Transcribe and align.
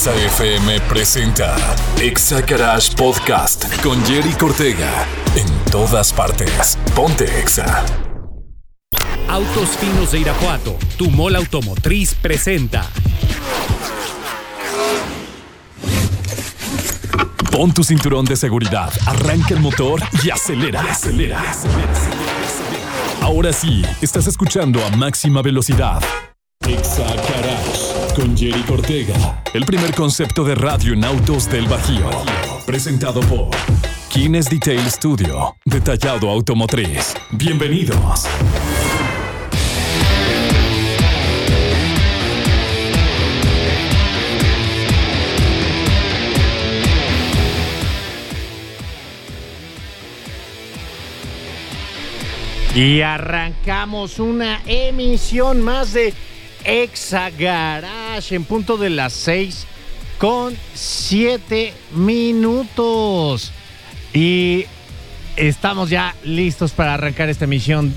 Exa 0.00 0.14
FM 0.14 0.80
presenta 0.88 1.54
Exa 2.00 2.40
Garage 2.40 2.96
Podcast 2.96 3.66
con 3.82 4.02
Jerry 4.06 4.32
Cortega. 4.32 5.06
En 5.36 5.46
todas 5.70 6.10
partes. 6.10 6.78
Ponte 6.94 7.24
Exa. 7.38 7.84
Autos 9.28 9.68
Finos 9.78 10.12
de 10.12 10.20
Irapuato, 10.20 10.78
tu 10.96 11.10
mall 11.10 11.36
automotriz 11.36 12.14
presenta. 12.14 12.88
Pon 17.50 17.74
tu 17.74 17.84
cinturón 17.84 18.24
de 18.24 18.36
seguridad, 18.36 18.90
arranca 19.04 19.52
el 19.52 19.60
motor 19.60 20.00
y 20.24 20.30
acelera, 20.30 20.80
acelera. 20.80 21.42
Ahora 23.20 23.52
sí, 23.52 23.82
estás 24.00 24.26
escuchando 24.26 24.82
a 24.82 24.96
máxima 24.96 25.42
velocidad. 25.42 26.02
Exa 26.66 27.04
con 28.14 28.36
Jerry 28.36 28.62
Cortega, 28.62 29.42
el 29.52 29.64
primer 29.64 29.94
concepto 29.94 30.42
de 30.42 30.54
radio 30.54 30.94
en 30.94 31.04
autos 31.04 31.48
del 31.50 31.66
Bajío. 31.66 32.08
Presentado 32.66 33.20
por 33.22 33.50
Kines 34.08 34.48
Detail 34.48 34.80
Studio, 34.90 35.56
detallado 35.64 36.30
automotriz. 36.30 37.14
Bienvenidos. 37.30 38.26
Y 52.74 53.02
arrancamos 53.02 54.18
una 54.18 54.62
emisión 54.66 55.60
más 55.60 55.92
de 55.92 56.14
Exa 56.64 57.30
Garage 57.30 58.34
en 58.34 58.44
punto 58.44 58.76
de 58.76 58.90
las 58.90 59.12
6 59.12 59.66
con 60.18 60.56
7 60.74 61.72
minutos. 61.92 63.52
Y 64.12 64.66
estamos 65.36 65.90
ya 65.90 66.14
listos 66.24 66.72
para 66.72 66.94
arrancar 66.94 67.28
esta 67.28 67.44
emisión 67.44 67.94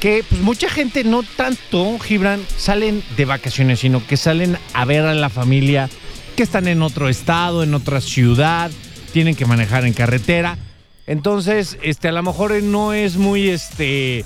que 0.00 0.24
pues 0.28 0.40
mucha 0.40 0.68
gente 0.68 1.04
no 1.04 1.22
tanto, 1.22 1.98
Gibran, 1.98 2.40
salen 2.56 3.02
de 3.16 3.24
vacaciones, 3.24 3.80
sino 3.80 4.06
que 4.06 4.16
salen 4.16 4.56
a 4.72 4.84
ver 4.84 5.04
a 5.04 5.14
la 5.14 5.28
familia 5.28 5.88
que 6.36 6.42
están 6.42 6.68
en 6.68 6.82
otro 6.82 7.08
estado, 7.08 7.62
en 7.62 7.74
otra 7.74 8.00
ciudad, 8.00 8.70
tienen 9.12 9.34
que 9.34 9.46
manejar 9.46 9.84
en 9.84 9.92
carretera. 9.92 10.58
Entonces, 11.06 11.78
este, 11.82 12.08
a 12.08 12.12
lo 12.12 12.22
mejor 12.22 12.62
no 12.62 12.92
es 12.92 13.16
muy 13.16 13.48
este 13.48 14.24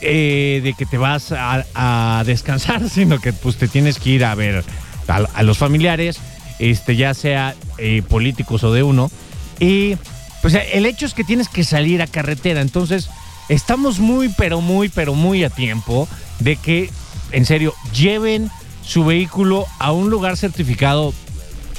eh, 0.00 0.60
de 0.62 0.74
que 0.74 0.86
te 0.86 0.98
vas 0.98 1.32
a, 1.32 1.64
a 1.74 2.24
descansar, 2.24 2.88
sino 2.90 3.18
que 3.18 3.32
pues 3.32 3.56
te 3.56 3.68
tienes 3.68 3.98
que 3.98 4.10
ir 4.10 4.24
a 4.24 4.34
ver 4.34 4.64
a, 5.08 5.42
los 5.42 5.58
familiares, 5.58 6.18
este, 6.58 6.96
ya 6.96 7.14
sea 7.14 7.54
eh, 7.78 8.02
políticos 8.08 8.62
o 8.64 8.72
de 8.72 8.82
uno. 8.82 9.10
Y 9.58 9.96
pues 10.42 10.54
el 10.54 10.86
hecho 10.86 11.06
es 11.06 11.14
que 11.14 11.24
tienes 11.24 11.48
que 11.48 11.64
salir 11.64 12.02
a 12.02 12.06
carretera. 12.06 12.60
Entonces, 12.60 13.08
estamos 13.48 13.98
muy, 13.98 14.28
pero 14.28 14.60
muy, 14.60 14.88
pero 14.88 15.14
muy 15.14 15.44
a 15.44 15.50
tiempo 15.50 16.08
de 16.38 16.56
que, 16.56 16.90
en 17.32 17.44
serio, 17.46 17.74
lleven 17.92 18.50
su 18.82 19.04
vehículo 19.04 19.66
a 19.78 19.92
un 19.92 20.10
lugar 20.10 20.36
certificado, 20.36 21.12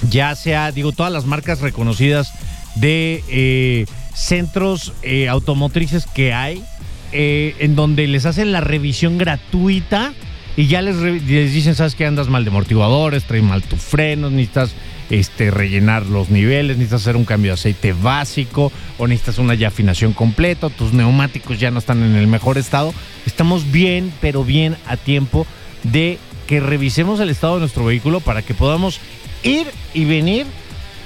ya 0.10 0.36
sea, 0.36 0.72
digo, 0.72 0.92
todas 0.92 1.12
las 1.12 1.26
marcas 1.26 1.62
reconocidas 1.62 2.34
de 2.76 3.24
eh, 3.30 3.86
centros 4.14 4.94
eh, 5.02 5.28
automotrices 5.30 6.06
que 6.06 6.34
hay, 6.34 6.64
en 7.12 7.76
donde 7.76 8.06
les 8.06 8.28
hacen 8.28 8.52
la 8.52 8.62
revisión 8.62 9.18
gratuita 9.18 10.14
y 10.60 10.68
ya 10.68 10.82
les, 10.82 10.98
les 10.98 11.54
dicen, 11.54 11.74
¿sabes 11.74 11.96
qué? 11.96 12.06
Andas 12.06 12.28
mal 12.28 12.44
de 12.44 12.50
amortiguadores, 12.50 13.24
trae 13.24 13.42
mal 13.42 13.64
tus 13.64 13.80
frenos, 13.80 14.34
necesitas 14.34 14.74
este, 15.10 15.52
rellenar 15.52 16.06
los 16.08 16.32
niveles, 16.32 16.76
necesitas 16.76 17.04
hacer 17.04 17.16
un 17.16 17.24
cambio 17.24 17.52
de 17.52 17.54
aceite 17.54 17.94
básico 17.94 18.70
o 18.98 19.08
necesitas 19.08 19.38
una 19.38 19.54
ya 19.54 19.70
afinación 19.70 20.12
completa, 20.12 20.70
tus 20.70 20.92
neumáticos 20.92 21.62
ya 21.62 21.72
no 21.72 21.80
están 21.80 22.04
en 22.04 22.18
el 22.18 22.28
mejor 22.28 22.58
estado. 22.58 22.94
Estamos 23.26 23.72
bien, 23.72 24.12
pero 24.20 24.44
bien 24.44 24.76
a 24.86 24.98
tiempo 24.98 25.48
de 25.84 26.18
que 26.46 26.60
revisemos 26.60 27.22
el 27.22 27.30
estado 27.30 27.54
de 27.54 27.62
nuestro 27.62 27.86
vehículo 27.86 28.20
para 28.20 28.42
que 28.42 28.54
podamos 28.54 29.00
ir 29.44 29.66
y 29.94 30.04
venir, 30.04 30.46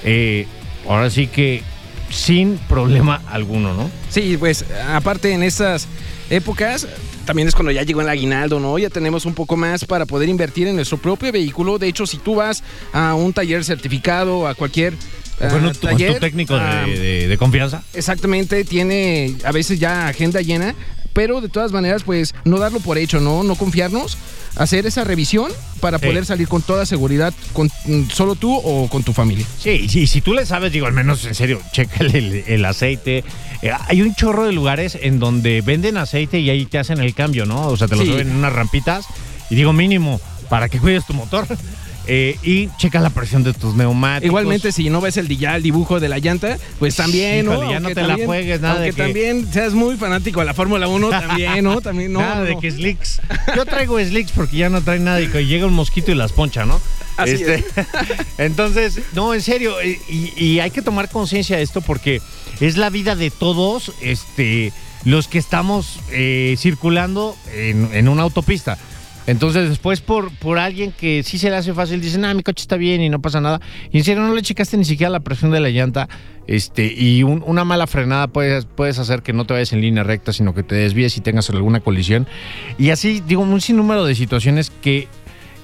eh, 0.03 0.47
ahora 0.89 1.11
sí 1.11 1.27
que 1.27 1.61
sin 2.09 2.57
problema 2.57 3.21
alguno, 3.29 3.75
¿no? 3.75 3.87
Sí, 4.09 4.35
pues 4.35 4.65
aparte 4.89 5.31
en 5.31 5.43
estas 5.43 5.87
épocas 6.31 6.87
también 7.25 7.47
es 7.47 7.55
cuando 7.55 7.71
ya 7.71 7.83
llegó 7.83 8.01
el 8.01 8.09
aguinaldo, 8.09 8.59
¿no? 8.59 8.77
Ya 8.77 8.89
tenemos 8.89 9.25
un 9.25 9.33
poco 9.33 9.55
más 9.57 9.85
para 9.85 10.05
poder 10.05 10.29
invertir 10.29 10.67
en 10.67 10.75
nuestro 10.75 10.97
propio 10.97 11.31
vehículo. 11.31 11.77
De 11.79 11.87
hecho, 11.87 12.05
si 12.05 12.17
tú 12.17 12.35
vas 12.35 12.63
a 12.91 13.13
un 13.15 13.33
taller 13.33 13.63
certificado, 13.63 14.47
a 14.47 14.55
cualquier 14.55 14.93
Bueno, 15.39 15.55
tu, 15.57 15.61
con 15.63 15.73
tu 15.73 15.87
taller, 15.87 16.19
técnico 16.19 16.57
de- 16.57 16.99
de- 16.99 17.27
de 17.27 17.37
confianza. 17.37 17.83
Exactamente, 17.93 18.63
tiene 18.65 19.35
a 19.43 19.51
veces 19.51 19.79
ya 19.79 20.07
agenda 20.07 20.41
llena, 20.41 20.75
pero 21.13 21.41
de 21.41 21.49
todas 21.49 21.71
maneras, 21.71 22.03
pues 22.03 22.33
no 22.43 22.57
darlo 22.57 22.79
por 22.79 22.97
hecho, 22.97 23.19
¿no? 23.19 23.43
No 23.43 23.55
confiarnos, 23.55 24.17
hacer 24.55 24.85
esa 24.85 25.03
revisión 25.03 25.51
para 25.79 25.99
Sí. 25.99 26.05
poder 26.07 26.25
salir 26.25 26.47
con 26.47 26.61
toda 26.61 26.85
seguridad, 26.85 27.33
con 27.53 27.69
mm, 27.85 28.09
solo 28.11 28.35
tú 28.35 28.53
o 28.55 28.87
con 28.89 29.03
tu 29.03 29.13
familia. 29.13 29.45
Sí, 29.59 29.87
sí, 29.89 30.07
si 30.07 30.21
tú 30.21 30.33
le 30.33 30.45
sabes, 30.45 30.71
digo, 30.71 30.85
al 30.87 30.93
menos 30.93 31.23
en 31.25 31.35
serio, 31.35 31.61
chécale 31.71 32.17
el, 32.17 32.43
el 32.47 32.65
aceite. 32.65 33.23
Eh, 33.63 33.71
hay 33.87 34.01
un 34.01 34.13
chorro 34.13 34.45
de 34.45 34.51
lugares 34.51 34.97
en 35.01 35.19
donde 35.19 35.61
venden 35.61 35.97
aceite 35.97 36.39
y 36.39 36.49
ahí 36.49 36.65
te 36.65 36.77
hacen 36.77 36.99
el 36.99 37.13
cambio, 37.15 37.45
¿no? 37.45 37.67
O 37.67 37.77
sea, 37.77 37.87
te 37.87 37.95
lo 37.95 38.01
Sí. 38.03 38.09
suben 38.11 38.29
en 38.29 38.35
unas 38.35 38.53
rampitas 38.53 39.05
y 39.49 39.55
digo 39.55 39.73
mínimo 39.73 40.19
para 40.49 40.69
que 40.69 40.79
cuides 40.79 41.05
tu 41.05 41.13
motor. 41.13 41.47
Eh, 42.05 42.37
y 42.43 42.67
checa 42.77 42.99
la 42.99 43.11
presión 43.11 43.45
de 43.45 43.53
tus 43.53 43.75
neumáticos. 43.75 44.25
Igualmente, 44.27 44.73
si 44.73 44.89
no 44.89 44.99
ves 44.99 45.15
el, 45.15 45.29
di- 45.29 45.37
ya 45.37 45.55
el 45.55 45.63
dibujo 45.63 46.01
de 46.01 46.09
la 46.09 46.19
llanta, 46.19 46.57
pues 46.77 46.97
también, 46.97 47.45
¿no? 47.45 47.53
Híjole, 47.53 47.69
ya 47.71 47.79
no 47.79 47.89
te 47.91 48.01
la 48.03 48.17
juegues, 48.25 48.59
nada 48.59 48.73
de 48.81 48.87
Aunque 48.87 48.95
que- 48.97 49.03
también 49.03 49.47
seas 49.53 49.73
muy 49.73 49.95
fanático 49.95 50.41
de 50.41 50.45
la 50.47 50.53
Fórmula 50.53 50.85
1, 50.89 51.09
también, 51.21 51.63
¿no? 51.63 51.79
También, 51.79 52.11
no. 52.11 52.19
nada 52.19 52.43
de 52.43 52.55
no. 52.55 52.59
que 52.59 52.71
slicks. 52.71 53.21
Yo 53.55 53.63
traigo 53.65 53.97
slicks 54.01 54.33
porque 54.33 54.57
ya 54.57 54.67
no 54.69 54.81
trae 54.81 54.99
nada 54.99 55.21
y 55.21 55.27
que 55.27 55.45
llega 55.45 55.65
un 55.65 55.73
mosquito 55.75 56.11
y 56.11 56.15
las 56.15 56.33
poncha, 56.33 56.65
¿no? 56.65 56.81
Este, 57.25 57.55
Así 57.55 57.65
Entonces, 58.37 58.99
no, 59.13 59.33
en 59.33 59.41
serio, 59.41 59.75
y, 59.83 60.33
y 60.37 60.59
hay 60.59 60.71
que 60.71 60.81
tomar 60.81 61.09
conciencia 61.09 61.57
de 61.57 61.63
esto 61.63 61.81
porque 61.81 62.21
es 62.59 62.77
la 62.77 62.89
vida 62.89 63.15
de 63.15 63.29
todos 63.31 63.91
este, 64.01 64.71
los 65.05 65.27
que 65.27 65.37
estamos 65.39 65.99
eh, 66.11 66.55
circulando 66.57 67.35
en, 67.53 67.89
en 67.93 68.07
una 68.07 68.23
autopista. 68.23 68.77
Entonces, 69.25 69.69
después 69.69 70.01
por, 70.01 70.35
por 70.37 70.59
alguien 70.59 70.91
que 70.91 71.23
sí 71.23 71.37
se 71.39 71.49
le 71.49 71.55
hace 71.55 71.73
fácil, 71.73 72.01
dicen, 72.01 72.25
ah, 72.25 72.33
mi 72.33 72.43
coche 72.43 72.61
está 72.61 72.75
bien 72.75 73.01
y 73.01 73.07
no 73.07 73.21
pasa 73.21 73.39
nada. 73.39 73.61
Y 73.89 73.99
en 73.99 74.03
serio, 74.03 74.21
no 74.21 74.33
le 74.35 74.41
checaste 74.41 74.75
ni 74.75 74.83
siquiera 74.83 75.09
la 75.09 75.21
presión 75.21 75.51
de 75.51 75.61
la 75.61 75.69
llanta. 75.69 76.09
Este, 76.45 76.93
y 76.93 77.23
un- 77.23 77.41
una 77.47 77.63
mala 77.63 77.87
frenada 77.87 78.27
puedes, 78.27 78.65
puedes 78.65 78.99
hacer 78.99 79.21
que 79.21 79.31
no 79.31 79.45
te 79.45 79.53
vayas 79.53 79.71
en 79.71 79.79
línea 79.79 80.03
recta, 80.03 80.33
sino 80.33 80.53
que 80.53 80.61
te 80.61 80.75
desvíes 80.75 81.15
y 81.15 81.21
tengas 81.21 81.49
alguna 81.49 81.79
colisión. 81.79 82.27
Y 82.77 82.89
así, 82.89 83.23
digo, 83.25 83.43
un 83.43 83.61
sinnúmero 83.61 84.03
de 84.03 84.13
situaciones 84.13 84.69
que 84.81 85.07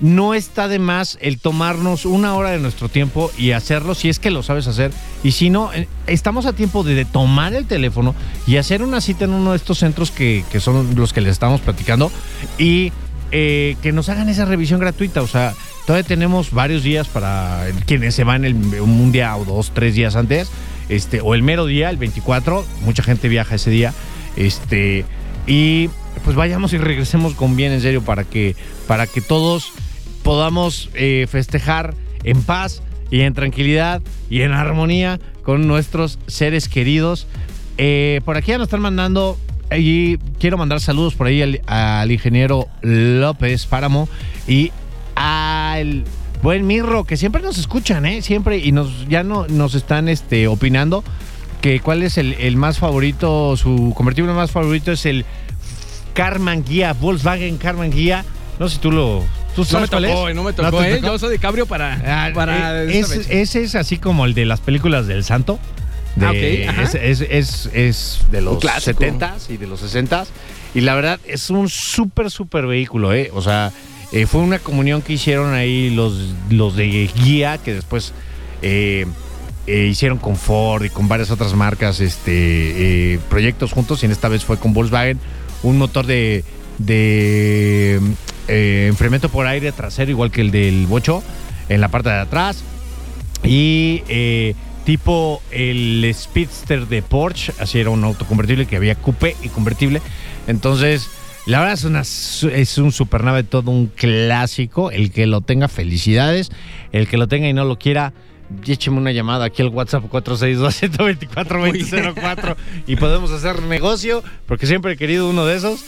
no 0.02 0.34
está 0.34 0.68
de 0.68 0.80
más 0.80 1.18
el 1.22 1.40
tomarnos 1.40 2.06
una 2.06 2.36
hora 2.36 2.52
de 2.52 2.60
nuestro 2.60 2.90
tiempo 2.90 3.32
y 3.38 3.52
hacerlo 3.52 3.96
si 3.96 4.10
es 4.10 4.20
que 4.20 4.32
lo 4.32 4.44
sabes 4.44 4.68
hacer. 4.68 4.92
Y 5.24 5.32
si 5.32 5.50
no, 5.50 5.74
eh, 5.74 5.88
estamos 6.08 6.46
a 6.46 6.54
tiempo 6.54 6.84
de, 6.84 7.06
tomar 7.06 7.54
el 7.54 7.66
teléfono 7.66 8.16
y 8.48 8.58
hacer 8.58 8.84
una 8.84 9.02
cita 9.02 9.26
en 9.26 9.34
uno 9.34 9.52
de 9.52 9.58
estos 9.58 9.80
centros 9.80 10.12
que, 10.12 10.44
que 10.52 10.60
son 10.60 10.96
los 10.96 11.14
que 11.14 11.22
les 11.22 11.32
estamos 11.32 11.62
platicando 11.62 12.12
y 12.58 12.92
eh, 13.32 13.76
que 13.84 13.92
nos 13.92 14.10
hagan 14.10 14.30
esa 14.30 14.46
revisión 14.46 14.80
gratuita. 14.80 15.22
O 15.22 15.28
sea, 15.28 15.54
todavía 15.86 16.08
tenemos 16.08 16.52
varios 16.52 16.84
días 16.84 17.08
para 17.08 17.66
quienes 17.86 18.16
se 18.16 18.24
van 18.24 18.46
el, 18.46 18.56
un 18.56 19.12
día 19.12 19.36
o 19.36 19.46
dos, 19.46 19.72
tres 19.74 19.94
días 19.94 20.16
antes, 20.16 20.50
este, 20.88 21.22
o 21.22 21.36
el 21.36 21.44
mero 21.44 21.66
día, 21.66 21.90
el 21.90 21.98
24. 21.98 22.66
Mucha 22.82 23.04
gente 23.04 23.28
viaja 23.28 23.56
ese 23.56 23.70
día. 23.70 23.94
Este, 24.36 25.06
y 25.46 25.90
pues 26.24 26.36
vayamos 26.36 26.74
y 26.74 26.78
regresemos 26.78 27.34
con 27.34 27.56
bien 27.56 27.72
en 27.72 27.82
serio 27.82 28.02
para 28.02 28.24
que, 28.24 28.56
para 28.88 29.06
que 29.08 29.22
todos 29.22 29.74
podamos 30.24 30.90
eh, 30.94 31.28
festejar 31.30 31.94
en 32.24 32.42
paz 32.44 32.82
y 33.12 33.22
en 33.22 33.34
tranquilidad 33.34 34.02
y 34.30 34.42
en 34.42 34.52
armonía 34.52 35.20
con 35.44 35.68
nuestros 35.68 36.20
seres 36.28 36.70
queridos. 36.70 37.28
Eh, 37.78 38.22
por 38.26 38.38
aquí 38.38 38.52
ya 38.52 38.58
nos 38.58 38.68
están 38.68 38.82
mandando 38.82 39.38
y 39.76 40.18
quiero 40.40 40.58
mandar 40.58 40.80
saludos 40.80 41.16
por 41.16 41.28
ahí 41.28 41.62
al, 41.66 42.12
ingeniero 42.12 42.68
López 42.82 43.66
Páramo 43.66 44.10
y 44.48 44.72
al 45.16 46.04
buen 46.42 46.68
Mirro, 46.68 47.04
que 47.04 47.18
siempre 47.18 47.42
nos 47.42 47.58
escuchan, 47.58 48.06
¿eh? 48.06 48.22
Siempre, 48.22 48.58
y 48.58 48.72
nos 48.72 49.08
ya 49.08 49.24
no, 49.24 49.48
nos 49.48 49.76
están 49.76 50.10
este, 50.10 50.48
opinando 50.48 51.04
que 51.62 51.80
cuál 51.80 52.04
es 52.04 52.18
el, 52.18 52.34
el 52.34 52.56
más 52.56 52.80
favorito, 52.80 53.58
su 53.58 53.94
convertible 53.96 54.32
más 54.34 54.52
favorito 54.52 54.92
es 54.92 55.06
el 55.06 55.26
Carman 56.14 56.64
Guía, 56.64 56.94
Volkswagen 56.94 57.58
Carman 57.58 57.92
Guía. 57.92 58.26
No 58.60 58.68
sé 58.68 58.76
si 58.76 58.82
tú 58.82 58.92
lo... 58.92 59.24
¿Tú 59.66 59.74
No 59.74 59.80
me 59.82 59.88
sabes 59.88 59.90
cuál 59.90 60.04
tocó, 60.06 60.30
es? 60.30 60.36
no 60.36 60.44
me 60.44 60.54
tocó, 60.54 60.84
¿eh? 60.84 60.96
tocó? 60.96 61.08
Yo 61.08 61.20
soy 61.20 61.30
de 61.32 61.40
cabrio 61.40 61.66
para. 61.66 62.02
Ah, 62.28 62.32
para 62.34 62.84
eh, 62.84 63.00
es- 63.00 63.12
ese 63.30 63.64
es 63.64 63.76
así 63.76 63.98
como 63.98 64.26
el 64.26 64.34
de 64.34 64.46
las 64.46 64.60
películas 64.60 65.08
del 65.08 65.24
Santo. 65.24 65.60
De, 66.16 66.26
Ah, 66.26 66.32
ok, 66.32 66.70
ajá. 66.70 66.82
es, 66.84 66.96
es- 66.96 67.22
es- 67.30 67.70
es 67.74 68.20
de 68.32 68.42
los 68.42 68.58
clásico. 68.60 69.00
70s 69.04 69.50
y 69.50 69.58
de 69.58 69.68
los 69.68 69.82
60s. 69.82 70.28
Y 70.74 70.82
la 70.82 70.96
verdad 70.96 71.20
es 71.26 71.50
un 71.50 71.70
súper, 71.70 72.30
súper 72.32 72.66
vehículo, 72.68 73.14
¿eh? 73.14 73.32
O 73.34 73.42
sea, 73.42 73.72
eh, 74.12 74.26
fue 74.26 74.42
una 74.42 74.60
comunión 74.60 75.02
que 75.02 75.14
hicieron 75.14 75.54
ahí 75.54 75.90
los, 75.92 76.14
los 76.50 76.76
de 76.76 77.10
Guía, 77.16 77.58
que 77.58 77.74
después 77.74 78.12
eh, 78.62 79.06
hicieron 79.68 80.18
con 80.18 80.36
Ford 80.36 80.84
y 80.84 80.90
con 80.90 81.08
varias 81.08 81.30
otras 81.32 81.54
marcas 81.54 82.00
este, 82.00 83.20
proyectos 83.30 83.72
juntos. 83.72 84.02
Y 84.02 84.08
en 84.08 84.12
esta 84.12 84.28
vez 84.30 84.44
fue 84.46 84.58
con 84.58 84.74
Volkswagen. 84.74 85.20
Un 85.64 85.78
motor 85.78 86.06
de, 86.06 86.44
de 86.80 88.00
eh, 88.50 88.88
enfriamiento 88.88 89.30
por 89.30 89.48
aire 89.48 89.72
trasero, 89.72 90.12
igual 90.12 90.32
que 90.32 90.42
el 90.42 90.52
del 90.52 90.88
Bocho, 90.88 91.24
en 91.70 91.82
la 91.82 91.88
parte 91.88 92.10
de 92.10 92.20
atrás. 92.20 92.64
Y 93.44 94.04
eh, 94.10 94.56
tipo 94.86 95.42
el 95.52 96.10
Speedster 96.14 96.88
de 96.88 97.02
Porsche, 97.02 97.54
así 97.60 97.80
era 97.80 97.92
un 97.92 98.04
auto 98.04 98.26
convertible 98.26 98.66
que 98.66 98.76
había 98.76 98.96
coupé 98.96 99.36
y 99.44 99.50
convertible. 99.50 100.02
Entonces, 100.48 101.10
la 101.46 101.60
verdad 101.60 101.74
es, 101.74 101.84
una, 101.84 102.02
es 102.02 102.78
un 102.78 102.92
supernave, 102.92 103.44
todo 103.44 103.72
un 103.72 103.88
clásico. 103.88 104.92
El 104.92 105.12
que 105.12 105.28
lo 105.28 105.42
tenga, 105.42 105.68
felicidades. 105.68 106.52
El 106.92 107.08
que 107.08 107.18
lo 107.18 107.28
tenga 107.28 107.48
y 107.48 107.54
no 107.54 107.66
lo 107.66 107.80
quiera, 107.80 108.14
écheme 108.66 108.98
una 108.98 109.12
llamada 109.12 109.46
aquí 109.46 109.62
al 109.62 109.68
WhatsApp 109.70 110.06
462-124-2004 110.12 112.56
y 112.88 112.96
podemos 112.96 113.30
hacer 113.32 113.62
negocio, 113.64 114.24
porque 114.48 114.66
siempre 114.68 114.94
he 114.94 114.98
querido 114.98 115.30
uno 115.30 115.46
de 115.46 115.56
esos. 115.56 115.86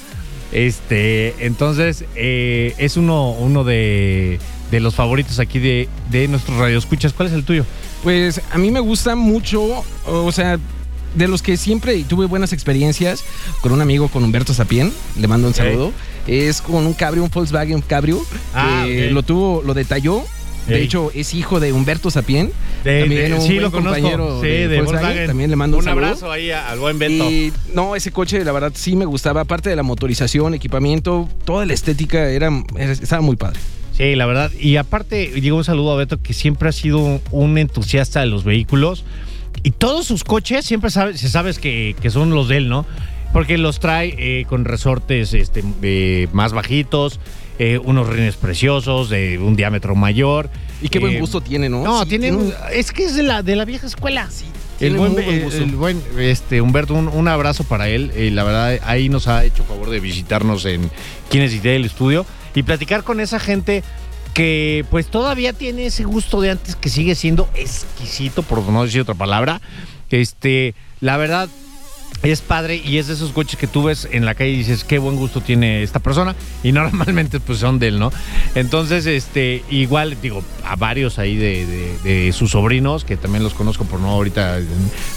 Este, 0.51 1.45
entonces, 1.45 2.05
eh, 2.15 2.73
es 2.77 2.97
uno, 2.97 3.31
uno 3.31 3.63
de, 3.63 4.39
de 4.69 4.79
los 4.79 4.95
favoritos 4.95 5.39
aquí 5.39 5.59
de, 5.59 5.87
de 6.09 6.27
nuestros 6.27 6.57
radioescuchas. 6.57 7.13
¿Cuál 7.13 7.29
es 7.29 7.33
el 7.33 7.43
tuyo? 7.43 7.65
Pues 8.03 8.41
a 8.51 8.57
mí 8.57 8.71
me 8.71 8.79
gusta 8.79 9.15
mucho, 9.15 9.83
o 10.05 10.31
sea, 10.31 10.59
de 11.15 11.27
los 11.27 11.41
que 11.41 11.57
siempre 11.57 12.01
tuve 12.03 12.25
buenas 12.25 12.53
experiencias 12.53 13.23
con 13.61 13.71
un 13.71 13.81
amigo, 13.81 14.07
con 14.07 14.23
Humberto 14.23 14.53
Sapien, 14.53 14.91
le 15.19 15.27
mando 15.27 15.47
un 15.47 15.53
saludo, 15.53 15.91
es 16.27 16.61
con 16.61 16.85
un 16.85 16.93
cabrio, 16.93 17.23
un 17.23 17.29
Volkswagen 17.29 17.81
cabrio, 17.81 18.21
Ah, 18.53 18.83
que 18.85 19.09
lo 19.11 19.23
tuvo, 19.23 19.61
lo 19.61 19.73
detalló. 19.73 20.23
De 20.67 20.77
Ey. 20.77 20.83
hecho, 20.83 21.11
es 21.13 21.33
hijo 21.33 21.59
de 21.59 21.73
Humberto 21.73 22.11
Sapien. 22.11 22.51
De- 22.83 23.01
También 23.01 23.29
de- 23.31 23.33
un 23.35 23.41
sí, 23.41 23.47
buen 23.53 23.61
lo 23.63 23.71
conozco. 23.71 23.93
compañero 23.99 24.41
Sí, 24.41 24.47
de 24.47 24.67
de, 24.67 24.77
Volkswagen, 24.77 24.85
Volkswagen. 25.05 25.27
también 25.27 25.49
le 25.49 25.55
mando 25.55 25.77
un 25.77 25.83
saludo. 25.83 26.05
abrazo 26.05 26.31
ahí 26.31 26.51
al 26.51 26.79
buen 26.79 26.99
Beto. 26.99 27.29
Y 27.31 27.51
no, 27.73 27.95
ese 27.95 28.11
coche, 28.11 28.43
la 28.45 28.51
verdad, 28.51 28.71
sí 28.75 28.95
me 28.95 29.05
gustaba. 29.05 29.41
Aparte 29.41 29.69
de 29.69 29.75
la 29.75 29.83
motorización, 29.83 30.53
equipamiento, 30.53 31.27
toda 31.45 31.65
la 31.65 31.73
estética 31.73 32.29
era, 32.29 32.49
era- 32.77 32.91
estaba 32.91 33.21
muy 33.21 33.35
padre. 33.35 33.59
Sí, 33.97 34.15
la 34.15 34.25
verdad. 34.25 34.51
Y 34.59 34.77
aparte, 34.77 35.31
digo 35.41 35.57
un 35.57 35.63
saludo 35.63 35.91
a 35.91 35.95
Beto, 35.97 36.21
que 36.21 36.33
siempre 36.33 36.69
ha 36.69 36.71
sido 36.71 37.21
un 37.31 37.57
entusiasta 37.57 38.21
de 38.21 38.27
los 38.27 38.43
vehículos. 38.43 39.03
Y 39.63 39.71
todos 39.71 40.07
sus 40.07 40.23
coches 40.23 40.65
siempre 40.65 40.89
sabe, 40.91 41.17
se 41.17 41.27
sabes 41.29 41.59
que, 41.59 41.95
que 42.01 42.09
son 42.09 42.29
los 42.31 42.47
de 42.47 42.57
él, 42.57 42.69
¿no? 42.69 42.85
Porque 43.33 43.57
los 43.57 43.79
trae 43.79 44.15
eh, 44.17 44.45
con 44.47 44.65
resortes 44.65 45.33
este, 45.33 45.63
eh, 45.83 46.27
más 46.33 46.53
bajitos, 46.53 47.19
eh, 47.63 47.77
unos 47.77 48.07
rines 48.09 48.37
preciosos, 48.37 49.09
de 49.09 49.37
un 49.37 49.55
diámetro 49.55 49.93
mayor. 49.93 50.49
Y 50.81 50.89
qué 50.89 50.97
buen 50.97 51.13
Eh, 51.13 51.19
gusto 51.19 51.41
tiene, 51.41 51.69
¿no? 51.69 51.83
No, 51.83 52.01
Sí, 52.03 52.09
tiene, 52.09 52.31
un- 52.31 52.51
es 52.73 52.91
que 52.91 53.03
es 53.05 53.13
de 53.13 53.21
la, 53.21 53.43
de 53.43 53.55
la 53.55 53.65
vieja 53.65 53.85
escuela. 53.85 54.27
tiene 54.79 54.95
el 54.95 54.97
buen, 54.99 55.11
muy 55.11 55.21
buen 55.23 55.35
el- 55.37 55.43
gusto. 55.43 55.63
el 55.63 55.75
buen, 55.75 56.01
este, 56.17 56.59
Humberto, 56.59 56.95
un, 56.95 57.07
un 57.07 57.27
abrazo 57.27 57.63
para 57.63 57.87
él. 57.87 58.11
Eh, 58.15 58.31
la 58.31 58.43
verdad, 58.43 58.79
ahí 58.83 59.09
nos 59.09 59.27
ha 59.27 59.45
hecho 59.45 59.63
favor 59.63 59.91
de 59.91 59.99
visitarnos 59.99 60.65
en 60.65 60.89
Quienes 61.29 61.53
del 61.73 61.85
estudio 61.85 62.25
y 62.55 62.63
platicar 62.63 63.03
con 63.03 63.19
esa 63.19 63.39
gente 63.39 63.83
que 64.33 64.83
pues 64.89 65.05
todavía 65.07 65.53
tiene 65.53 65.85
ese 65.85 66.03
gusto 66.03 66.41
de 66.41 66.49
antes 66.51 66.75
que 66.75 66.89
sigue 66.89 67.13
siendo 67.13 67.47
exquisito, 67.53 68.41
por 68.41 68.63
no 68.63 68.83
decir 68.83 69.01
otra 69.01 69.13
palabra. 69.13 69.61
Este, 70.09 70.73
la 70.99 71.17
verdad, 71.17 71.47
es 72.23 72.41
padre 72.41 72.81
y 72.83 72.97
es 72.97 73.07
de 73.07 73.13
esos 73.15 73.31
coches 73.31 73.57
que 73.59 73.65
tú 73.67 73.83
ves 73.83 74.07
en 74.11 74.25
la 74.25 74.35
calle 74.35 74.51
y 74.51 74.57
dices 74.57 74.83
qué 74.83 74.99
buen 74.99 75.15
gusto 75.15 75.41
tiene 75.41 75.81
esta 75.83 75.99
persona 75.99 76.35
y 76.63 76.71
normalmente 76.71 77.39
pues 77.39 77.59
son 77.59 77.79
de 77.79 77.87
él, 77.87 77.99
¿no? 77.99 78.11
Entonces, 78.55 79.05
este, 79.07 79.63
igual 79.69 80.17
digo, 80.21 80.43
a 80.65 80.75
varios 80.75 81.17
ahí 81.19 81.35
de, 81.35 81.65
de- 81.65 81.97
de 82.25 82.31
sus 82.33 82.51
sobrinos, 82.51 83.05
que 83.05 83.17
también 83.17 83.43
los 83.43 83.53
conozco 83.53 83.85
por 83.85 83.99
no 83.99 84.09
ahorita 84.09 84.59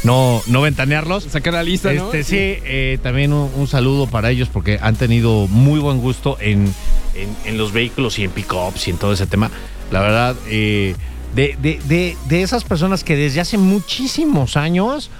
no, 0.02 0.42
no 0.46 0.60
ventanearlos. 0.62 1.24
Sacar 1.24 1.54
la 1.54 1.62
lista, 1.62 1.92
¿no? 1.92 2.06
Este, 2.12 2.24
sí, 2.24 2.36
eh, 2.64 2.98
también 3.02 3.32
un, 3.32 3.50
un 3.54 3.66
saludo 3.66 4.06
para 4.06 4.30
ellos 4.30 4.48
porque 4.52 4.78
han 4.80 4.96
tenido 4.96 5.46
muy 5.48 5.80
buen 5.80 5.98
gusto 6.00 6.38
en, 6.40 6.72
en- 7.14 7.36
en 7.44 7.58
los 7.58 7.72
vehículos 7.72 8.18
y 8.18 8.24
en 8.24 8.30
pickups 8.30 8.88
y 8.88 8.90
en 8.92 8.96
todo 8.98 9.12
ese 9.12 9.26
tema. 9.26 9.50
La 9.90 10.00
verdad, 10.00 10.36
eh, 10.48 10.94
de, 11.34 11.56
de- 11.60 11.80
de- 11.86 12.16
de 12.28 12.42
esas 12.42 12.64
personas 12.64 13.04
que 13.04 13.16
desde 13.16 13.40
hace 13.40 13.58
muchísimos 13.58 14.56
años 14.56 15.10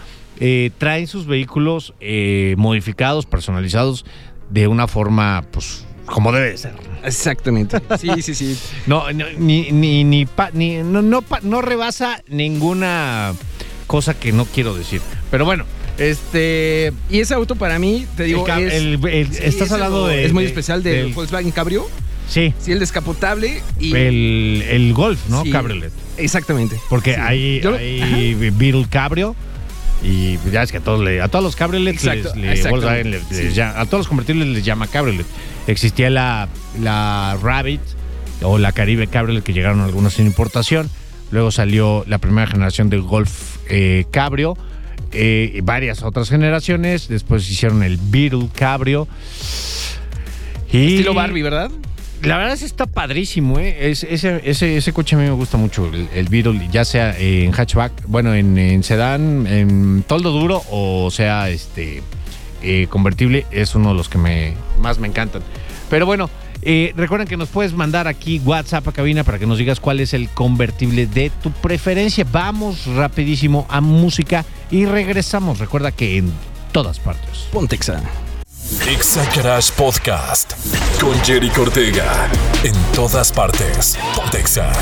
eh, 0.41 0.71
traen 0.79 1.07
sus 1.07 1.27
vehículos 1.27 1.95
eh, 2.01 2.55
modificados, 2.59 3.27
personalizados 3.27 4.05
de 4.51 4.67
una 4.69 4.87
forma, 4.89 5.45
pues, 5.50 5.85
como 6.07 6.33
debe 6.33 6.57
ser. 6.57 6.73
Exactamente. 7.03 7.79
Sí, 7.99 8.11
sí, 8.23 8.35
sí. 8.35 8.59
No, 8.87 9.11
no, 9.12 9.25
ni, 9.38 9.71
ni, 9.73 10.05
ni, 10.05 10.26
pa- 10.26 10.50
ni- 10.53 10.79
no, 10.83 11.03
no, 11.03 11.23
pa- 11.23 11.41
no 11.43 11.62
rebasa 11.62 12.23
ninguna 12.29 13.33
cosa 13.87 14.14
que 14.19 14.33
no 14.33 14.45
quiero 14.47 14.75
decir. 14.75 15.00
Pero 15.31 15.45
bueno, 15.45 15.64
este. 15.99 16.93
Y 17.11 17.21
ese 17.21 17.35
auto 17.35 17.57
para 17.57 17.79
mí, 17.79 18.07
te 18.17 18.25
digo, 18.25 18.47
el 18.47 18.67
es, 18.69 18.75
el- 18.75 19.07
el- 19.09 19.33
sí, 19.33 19.38
estás 19.43 19.71
hablando 19.73 20.07
de. 20.07 20.25
Es 20.25 20.33
muy 20.33 20.45
de- 20.45 20.49
especial 20.50 20.83
del 20.83 21.05
del- 21.07 21.12
Volkswagen 21.14 21.50
Cabrio. 21.50 21.87
Sí, 22.29 22.55
Sí, 22.59 22.73
el 22.73 22.79
descapotable 22.79 23.62
y... 23.79 23.95
el, 23.95 24.64
el 24.71 24.95
Golf, 24.95 25.21
¿no? 25.29 25.43
Sí. 25.43 25.50
Cabriolet. 25.50 25.93
Exactamente. 26.17 26.81
Porque 26.88 27.12
Sí. 27.14 27.21
hay, 27.23 27.61
Yo- 27.61 27.75
hay 27.75 28.35
Beetle 28.35 28.87
Cabrio. 28.88 29.37
Y 30.04 30.38
ya 30.52 30.62
es 30.62 30.70
que 30.70 30.76
a 30.78 30.80
todos, 30.80 31.02
le- 31.02 31.23
a 31.23 31.28
todos 31.28 31.42
los 31.42 31.56
cabriolets 31.56 32.02
les. 32.04 32.26
Volkswagen 32.70 33.11
llama- 33.54 33.80
a 33.80 33.84
todos 33.87 34.00
los 34.00 34.08
convertibles 34.08 34.49
les 34.49 34.64
llama 34.64 34.87
cabriolet. 34.87 35.26
Existía 35.66 36.11
la, 36.11 36.49
la 36.80 37.38
Rabbit 37.42 37.80
o 38.42 38.58
la 38.58 38.73
Caribe 38.73 39.06
Cabriolet 39.06 39.42
que 39.42 39.52
llegaron 39.54 39.80
algunos 39.80 40.14
sin 40.14 40.26
importación. 40.26 40.90
Luego 41.30 41.50
salió 41.50 42.04
la 42.06 42.18
primera 42.18 42.46
generación 42.46 42.90
del 42.90 43.00
Golf 43.02 43.56
eh, 43.70 44.04
Cabrio. 44.11 44.56
eh, 45.12 45.52
y 45.54 45.61
varias 45.62 46.02
otras 46.02 46.28
generaciones. 46.28 47.08
Después 47.08 47.49
hicieron 47.50 47.82
el 47.82 47.96
Beetle 47.96 48.49
Cabrio. 48.54 49.08
Y 50.73 50.94
Estilo 50.96 51.14
Barbie, 51.14 51.42
¿verdad? 51.42 51.70
La 52.25 52.37
verdad 52.38 52.54
es 52.54 52.61
que 52.61 52.66
está 52.66 52.87
padrísimo, 52.87 53.59
¿eh? 53.59 53.90
Es- 53.90 54.04
ese, 54.04 54.40
ese, 54.45 54.76
ese 54.76 54.93
coche 54.93 55.16
a 55.16 55.19
mí 55.19 55.25
me 55.25 55.31
gusta 55.33 55.57
mucho, 55.57 55.87
el, 55.93 56.09
el 56.14 56.28
Beetle, 56.28 56.69
ya 56.71 56.85
sea 56.85 57.16
en 57.19 57.52
hatchback, 57.52 57.93
bueno, 58.07 58.35
en, 58.35 58.57
en 58.59 58.83
sedán, 58.83 59.47
en 59.47 60.02
toldo 60.07 60.31
duro 60.31 60.62
o 60.71 61.11
sea 61.11 61.49
este 61.50 62.02
eh, 62.62 62.87
convertible, 62.88 63.47
es 63.50 63.75
uno 63.75 63.90
de 63.90 63.95
los 63.95 64.09
que 64.09 64.19
me 64.19 64.54
más 64.81 64.99
me 64.99 65.07
encantan. 65.09 65.43
Pero 65.90 66.07
bueno, 66.07 66.31
eh, 66.62 66.95
recuerden 66.97 67.28
que 67.28 67.37
nos 67.37 67.50
puedes 67.50 67.75
mandar 67.75 68.09
aquí 68.09 68.40
WhatsApp 68.45 68.88
a 68.88 68.93
cabina 68.93 69.23
para 69.23 69.38
que 69.38 69.47
nos 69.47 69.59
digas 69.59 69.81
cuál 69.81 70.00
es 70.00 70.14
el 70.14 70.31
convertible 70.31 71.07
de 71.07 71.31
tu 71.43 71.50
preferencia. 71.52 72.25
Vamos 72.33 72.87
rapidísimo 72.87 73.66
a 73.69 73.83
música 73.83 74.47
y 74.71 74.87
regresamos. 74.87 75.59
Recuerda 75.59 75.93
que 75.93 76.16
en 76.16 76.33
todas 76.73 76.99
partes. 76.99 77.49
Pontexa. 77.52 78.00
Exa 78.64 79.21
Garage 79.37 79.71
Podcast 79.76 80.54
con 80.99 81.12
Jerry 81.23 81.50
Cortega. 81.50 82.30
En 82.64 82.73
todas 82.94 83.30
partes. 83.30 83.99
Pontexa. 84.16 84.73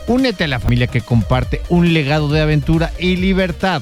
Únete 0.08 0.44
a 0.44 0.48
la 0.48 0.60
familia 0.60 0.88
que 0.88 1.00
comparte 1.00 1.62
un 1.70 1.94
legado 1.94 2.28
de 2.28 2.42
aventura 2.42 2.92
y 2.98 3.16
libertad. 3.16 3.80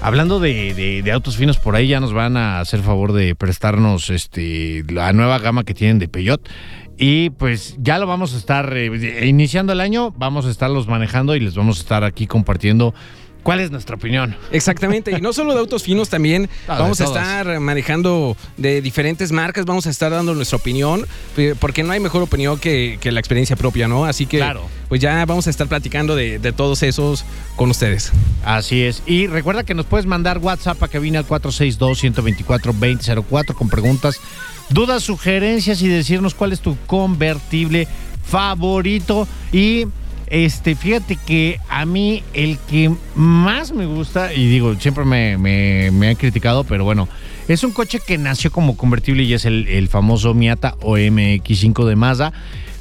hablando 0.01 0.41
de, 0.41 0.75
de- 0.75 1.03
de 1.03 1.13
autos 1.13 1.37
finos, 1.37 1.59
por 1.59 1.77
ahí 1.77 1.89
ya 1.89 2.01
nos 2.01 2.13
van 2.13 2.37
a 2.37 2.61
hacer 2.61 2.81
favor 2.81 3.13
de 3.13 3.35
prestarnos 3.35 4.11
este, 4.11 4.85
la 4.89 5.13
nueva 5.13 5.39
gama 5.39 5.65
que 5.65 5.75
tienen 5.75 5.99
de 5.99 6.09
Peugeot. 6.09 6.49
Y 6.99 7.31
pues 7.31 7.77
ya 7.79 7.99
lo 7.99 8.07
vamos 8.07 8.35
a 8.35 8.39
estar 8.39 8.75
eh, 8.77 9.27
iniciando 9.27 9.73
el 9.73 9.81
año, 9.81 10.13
vamos 10.19 10.45
a 10.45 10.51
estarlos 10.51 10.87
manejando 10.87 11.35
y 11.35 11.41
les 11.41 11.55
vamos 11.55 11.79
a 11.79 11.81
estar 11.81 12.05
aquí 12.05 12.27
compartiendo 12.27 12.95
cuál 13.43 13.61
es 13.61 13.71
nuestra 13.71 13.97
opinión. 13.97 14.37
Exactamente, 14.53 15.13
y 15.17 15.21
no 15.21 15.33
solo 15.33 15.55
de 15.55 15.61
autos 15.61 15.83
finos, 15.83 16.09
también 16.09 16.49
Ah, 16.69 16.79
vamos 16.79 17.01
a 17.01 17.05
estar 17.05 17.59
manejando 17.61 18.37
de 18.57 18.81
diferentes 18.83 19.33
marcas, 19.33 19.65
vamos 19.65 19.87
a 19.87 19.91
estar 19.91 20.11
dando 20.13 20.35
nuestra 20.35 20.57
opinión, 20.57 21.07
eh, 21.37 21.55
porque 21.59 21.83
no 21.83 21.93
hay 21.93 22.01
mejor 22.01 22.23
opinión 22.23 22.59
que, 22.59 22.99
que 23.01 23.13
la 23.13 23.21
experiencia 23.21 23.57
propia, 23.57 23.89
¿no? 23.89 24.05
Así 24.05 24.27
que, 24.27 24.39
Claro. 24.39 24.67
pues 24.89 25.01
ya 25.01 25.25
vamos 25.25 25.47
a 25.47 25.51
estar 25.51 25.67
platicando 25.69 26.15
de, 26.17 26.39
de 26.39 26.53
todos 26.53 26.83
esos 26.83 27.25
con 27.57 27.71
ustedes. 27.71 28.13
Así 28.45 28.83
es. 28.83 29.03
Y 29.07 29.27
recuerda 29.27 29.65
que 29.65 29.75
nos 29.75 29.87
puedes 29.87 30.07
mandar 30.07 30.39
WhatsApp 30.39 30.83
a 30.83 30.89
cabina 30.89 31.19
al 31.21 31.27
462-124-2004 31.27 33.55
con 33.55 33.69
preguntas, 33.69 34.21
dudas, 34.71 35.03
sugerencias 35.03 35.83
y 35.83 35.89
decirnos 35.89 36.35
cuál 36.35 36.53
es 36.53 36.61
tu 36.61 36.77
convertible 36.87 37.87
favorito. 38.25 39.27
Y 39.53 39.87
este, 40.31 40.77
fíjate 40.77 41.17
que 41.17 41.59
a 41.69 41.85
mí 41.85 42.23
el 42.35 42.59
que 42.59 42.95
más 43.17 43.73
me 43.73 43.85
gusta, 43.87 44.33
y 44.33 44.49
digo, 44.49 44.75
siempre 44.77 45.05
me, 45.05 45.37
me, 45.37 46.09
han 46.09 46.15
criticado, 46.15 46.65
pero 46.65 46.85
bueno, 46.85 47.09
es 47.49 47.65
un 47.65 47.73
coche 47.73 47.99
que 48.05 48.17
nació 48.17 48.53
como 48.53 48.77
convertible 48.77 49.25
y 49.25 49.35
es 49.35 49.45
el, 49.45 49.67
el 49.67 49.89
famoso 49.89 50.33
Miata 50.33 50.77
o 50.83 50.97
MX5 50.97 51.85
de 51.85 51.97
Mazda. 51.97 52.33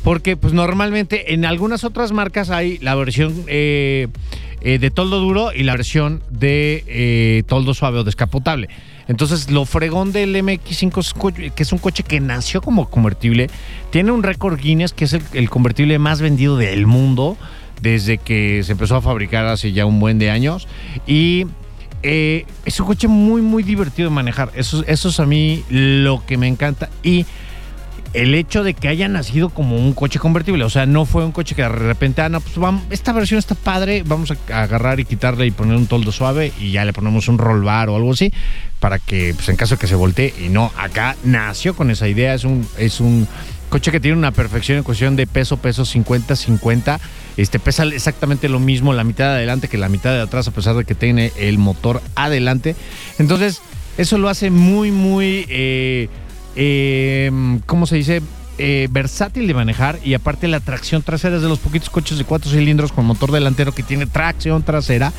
Porque 0.04 0.38
pues 0.38 0.54
normalmente 0.54 1.34
en 1.34 1.44
algunas 1.44 1.84
otras 1.84 2.14
marcas 2.14 2.50
hay 2.50 2.78
la 2.78 2.96
versión 2.96 3.44
eh, 3.48 4.08
eh, 4.62 4.80
de 4.80 4.92
toldo 4.92 5.20
duro 5.20 5.52
y 5.54 5.64
la 5.64 5.74
versión 5.74 6.22
de 6.30 6.84
eh, 6.88 7.44
toldo 7.48 7.74
suave 7.74 8.00
o 8.00 8.04
descapotable. 8.04 8.70
Entonces 9.10 9.52
lo 9.52 9.66
fregón 9.66 10.14
del 10.14 10.34
MX5 10.36 11.00
es 11.00 11.14
co- 11.14 11.34
que 11.34 11.52
es 11.64 11.72
un 11.74 11.80
coche 11.80 12.04
que 12.04 12.22
nació 12.22 12.62
como 12.62 12.90
convertible, 12.90 13.50
tiene 13.90 14.12
un 14.12 14.24
récord 14.24 14.58
Guinness 14.58 14.94
que 14.94 15.04
es 15.06 15.18
el, 15.34 15.50
convertible 15.50 16.00
más 16.00 16.22
vendido 16.22 16.56
del 16.56 16.88
mundo 16.88 17.36
desde 17.82 18.18
que 18.20 18.62
se 18.64 18.72
empezó 18.74 18.96
a 18.96 19.02
fabricar 19.02 19.46
hace 19.48 19.72
ya 19.74 19.86
un 19.86 20.00
buen 20.00 20.20
de 20.20 20.30
años 20.30 20.68
y 21.08 21.48
eh, 22.04 22.46
es 22.66 22.80
un 22.80 22.86
coche 22.86 23.08
muy 23.10 23.42
muy 23.42 23.64
divertido 23.64 24.10
de 24.10 24.16
manejar. 24.16 24.52
Eso 24.56 24.84
es 24.88 25.20
a 25.20 25.26
mí 25.26 25.64
lo 25.70 26.24
que 26.26 26.38
me 26.38 26.48
encanta 26.48 26.90
y 27.04 27.26
el 28.14 28.34
hecho 28.34 28.64
de 28.64 28.74
que 28.74 28.88
haya 28.88 29.08
nacido 29.08 29.50
como 29.50 29.78
un 29.78 29.94
coche 29.94 30.20
convertible, 30.20 30.64
o 30.64 30.70
sea, 30.70 30.86
no 30.86 31.06
fue 31.06 31.26
un 31.26 31.32
coche 31.32 31.56
que 31.56 31.62
de 31.62 31.70
repente, 31.70 32.22
ah, 32.22 32.30
no, 32.30 32.42
pues 32.42 32.58
vamos, 32.58 32.84
esta 32.90 33.12
versión 33.14 33.38
está 33.38 33.56
padre, 33.56 34.04
vamos 34.06 34.32
a 34.32 34.62
agarrar 34.62 35.00
y 35.00 35.06
quitarle 35.06 35.46
y 35.46 35.52
poner 35.52 35.76
un 35.76 35.86
toldo 35.86 36.12
suave 36.12 36.52
y 36.60 36.72
ya 36.72 36.86
le 36.86 36.94
ponemos 36.94 37.28
un 37.28 37.38
roll 37.38 37.64
bar 37.64 37.90
o 37.90 37.96
algo 37.96 38.12
así, 38.12 38.34
para 38.80 38.98
que, 38.98 39.34
pues 39.36 39.50
en 39.50 39.56
caso 39.56 39.76
de 39.76 39.80
que 39.82 39.88
se 39.88 39.96
voltee, 39.96 40.34
y 40.44 40.50
no, 40.50 40.72
acá 40.78 41.16
nació 41.24 41.76
con 41.76 41.92
esa 41.92 42.08
idea, 42.08 42.34
es 42.34 42.46
un, 42.46 42.68
es 42.78 43.00
un 43.00 43.28
coche 43.70 43.92
que 43.92 44.00
tiene 44.00 44.18
una 44.18 44.32
perfección 44.32 44.80
en 44.80 44.84
cuestión 44.84 45.16
de 45.16 45.28
peso, 45.28 45.58
peso 45.58 45.84
50-50, 45.84 47.00
este 47.38 47.60
pesa 47.60 47.84
exactamente 47.84 48.50
lo 48.50 48.60
mismo 48.60 48.92
la 48.92 49.04
mitad 49.04 49.26
de 49.26 49.36
adelante 49.36 49.68
que 49.68 49.78
la 49.78 49.90
mitad 49.90 50.12
de 50.14 50.22
atrás, 50.22 50.48
a 50.48 50.52
pesar 50.52 50.76
de 50.76 50.84
que 50.84 50.96
tiene 50.96 51.32
el 51.38 51.60
motor 51.60 52.02
adelante, 52.16 52.76
entonces, 53.20 53.62
eso 53.98 54.18
lo 54.18 54.30
hace 54.30 54.50
muy, 54.50 54.92
muy... 54.92 55.46
eh, 55.50 56.10
eh, 56.56 57.32
¿cómo 57.66 57.86
se 57.86 57.96
dice? 57.98 58.22
Eh, 58.62 58.90
versátil 58.92 59.48
de 59.48 59.54
manejar 59.54 60.00
y 60.04 60.16
aparte 60.16 60.50
la 60.50 60.60
tracción 60.60 61.02
trasera 61.02 61.38
es 61.38 61.42
de 61.42 61.48
los 61.48 61.60
poquitos 61.60 61.90
coches 61.90 62.18
de 62.18 62.26
cuatro 62.26 62.52
cilindros 62.52 62.92
con 62.92 63.06
motor 63.06 63.32
delantero 63.32 63.72
que 63.74 63.84
tiene 63.84 64.06
tracción 64.06 64.64
trasera 64.64 65.14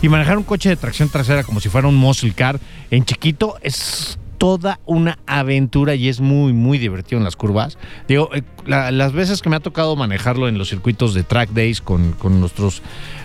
y 0.00 0.08
manejar 0.08 0.38
un 0.38 0.44
coche 0.44 0.70
de 0.70 0.76
tracción 0.76 1.10
trasera 1.10 1.44
como 1.44 1.60
si 1.60 1.68
fuera 1.68 1.88
un 1.88 1.94
muscle 1.96 2.32
car 2.32 2.58
en 2.90 3.04
chiquito 3.04 3.56
es 3.60 4.18
toda 4.38 4.80
una 4.86 5.18
aventura 5.26 5.94
y 5.94 6.08
es 6.08 6.20
muy 6.20 6.54
muy 6.54 6.78
divertido 6.78 7.18
en 7.18 7.24
las 7.24 7.36
curvas 7.36 7.76
digo 8.08 8.30
eh, 8.34 8.42
la- 8.64 8.90
las 8.90 9.12
veces 9.12 9.42
que 9.42 9.50
me 9.50 9.56
ha 9.56 9.60
tocado 9.60 9.94
manejarlo 9.94 10.48
en 10.48 10.56
los 10.56 10.70
circuitos 10.70 11.12
de 11.12 11.22
track 11.22 11.50
days 11.50 11.82
con, 11.82 12.12
con 12.12 12.40
nuestros 12.40 12.80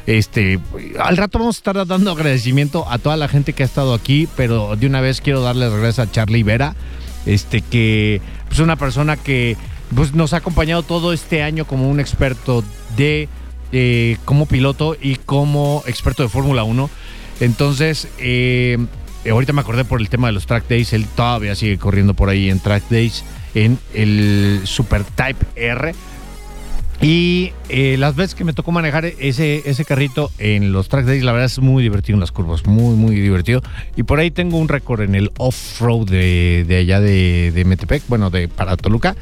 este 0.05 0.59
al 0.99 1.15
rato 1.15 1.39
vamos 1.39 1.55
a 1.55 1.59
estar 1.59 1.87
dando 1.87 2.11
agradecimiento 2.11 2.85
a 2.89 2.97
toda 2.97 3.15
la 3.15 3.29
gente 3.29 3.53
que 3.53 3.63
ha 3.63 3.65
estado 3.65 3.93
aquí 3.93 4.27
pero 4.35 4.75
de 4.75 4.85
una 4.85 4.99
vez 4.99 5.21
quiero 5.21 5.41
darle 5.41 5.69
gracias 5.69 5.99
a 6.09 6.11
Charlie 6.11 6.43
Vera 6.43 6.75
este 7.25 7.61
que 7.61 8.15
es 8.15 8.21
pues, 8.47 8.59
una 8.59 8.75
persona 8.75 9.17
que 9.17 9.57
pues, 9.95 10.13
nos 10.13 10.33
ha 10.33 10.37
acompañado 10.37 10.83
todo 10.83 11.13
este 11.13 11.43
año 11.43 11.65
como 11.65 11.89
un 11.89 11.99
experto 11.99 12.63
de 12.95 13.29
eh, 13.71 14.17
como 14.25 14.45
piloto 14.45 14.97
y 14.99 15.15
como 15.15 15.83
experto 15.87 16.23
de 16.23 16.29
Fórmula 16.29 16.63
1. 16.63 16.89
Entonces, 17.39 18.07
eh, 18.19 18.77
ahorita 19.29 19.53
me 19.53 19.61
acordé 19.61 19.85
por 19.85 20.01
el 20.01 20.09
tema 20.09 20.27
de 20.27 20.33
los 20.33 20.45
track 20.45 20.67
days, 20.67 20.93
él 20.93 21.05
todavía 21.15 21.55
sigue 21.55 21.77
corriendo 21.77 22.13
por 22.13 22.29
ahí 22.29 22.49
en 22.49 22.59
track 22.59 22.83
days 22.89 23.23
en 23.55 23.79
el 23.93 24.61
Super 24.65 25.03
Type 25.03 25.45
R. 25.55 25.93
Y 27.01 27.51
eh, 27.69 27.95
las 27.97 28.15
veces 28.15 28.35
que 28.35 28.43
me 28.43 28.53
tocó 28.53 28.71
manejar 28.71 29.05
ese, 29.05 29.63
ese 29.65 29.85
carrito 29.85 30.31
en 30.37 30.71
los 30.71 30.87
track 30.87 31.05
days, 31.05 31.23
la 31.23 31.31
verdad 31.31 31.47
es 31.47 31.57
muy 31.57 31.81
divertido 31.81 32.15
en 32.15 32.19
las 32.19 32.31
curvas, 32.31 32.67
muy, 32.67 32.95
muy 32.95 33.15
divertido. 33.15 33.63
Y 33.95 34.03
por 34.03 34.19
ahí 34.19 34.29
tengo 34.29 34.57
un 34.59 34.67
récord 34.67 35.01
en 35.01 35.15
el 35.15 35.31
off-road 35.37 36.07
de, 36.07 36.63
de 36.67 36.77
allá 36.77 36.99
de, 36.99 37.51
de 37.51 37.65
Metepec, 37.65 38.03
bueno, 38.07 38.29
de 38.29 38.47
para 38.47 38.77
Toluca, 38.77 39.15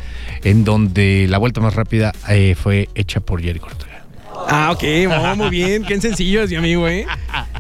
en 0.43 0.65
donde 0.65 1.27
la 1.29 1.37
vuelta 1.37 1.61
más 1.61 1.73
rápida 1.75 2.11
eh, 2.27 2.55
fue 2.61 2.89
hecha 2.95 3.21
por 3.21 3.41
Jerry 3.41 3.59
Cortega. 3.59 4.03
Ah, 4.47 4.71
ok, 4.71 4.83
oh, 5.09 5.35
muy 5.35 5.49
bien, 5.49 5.83
qué 5.83 5.99
sencillo 6.01 6.43
es 6.43 6.49
mi 6.49 6.55
amigo, 6.57 6.87
¿eh? 6.87 7.05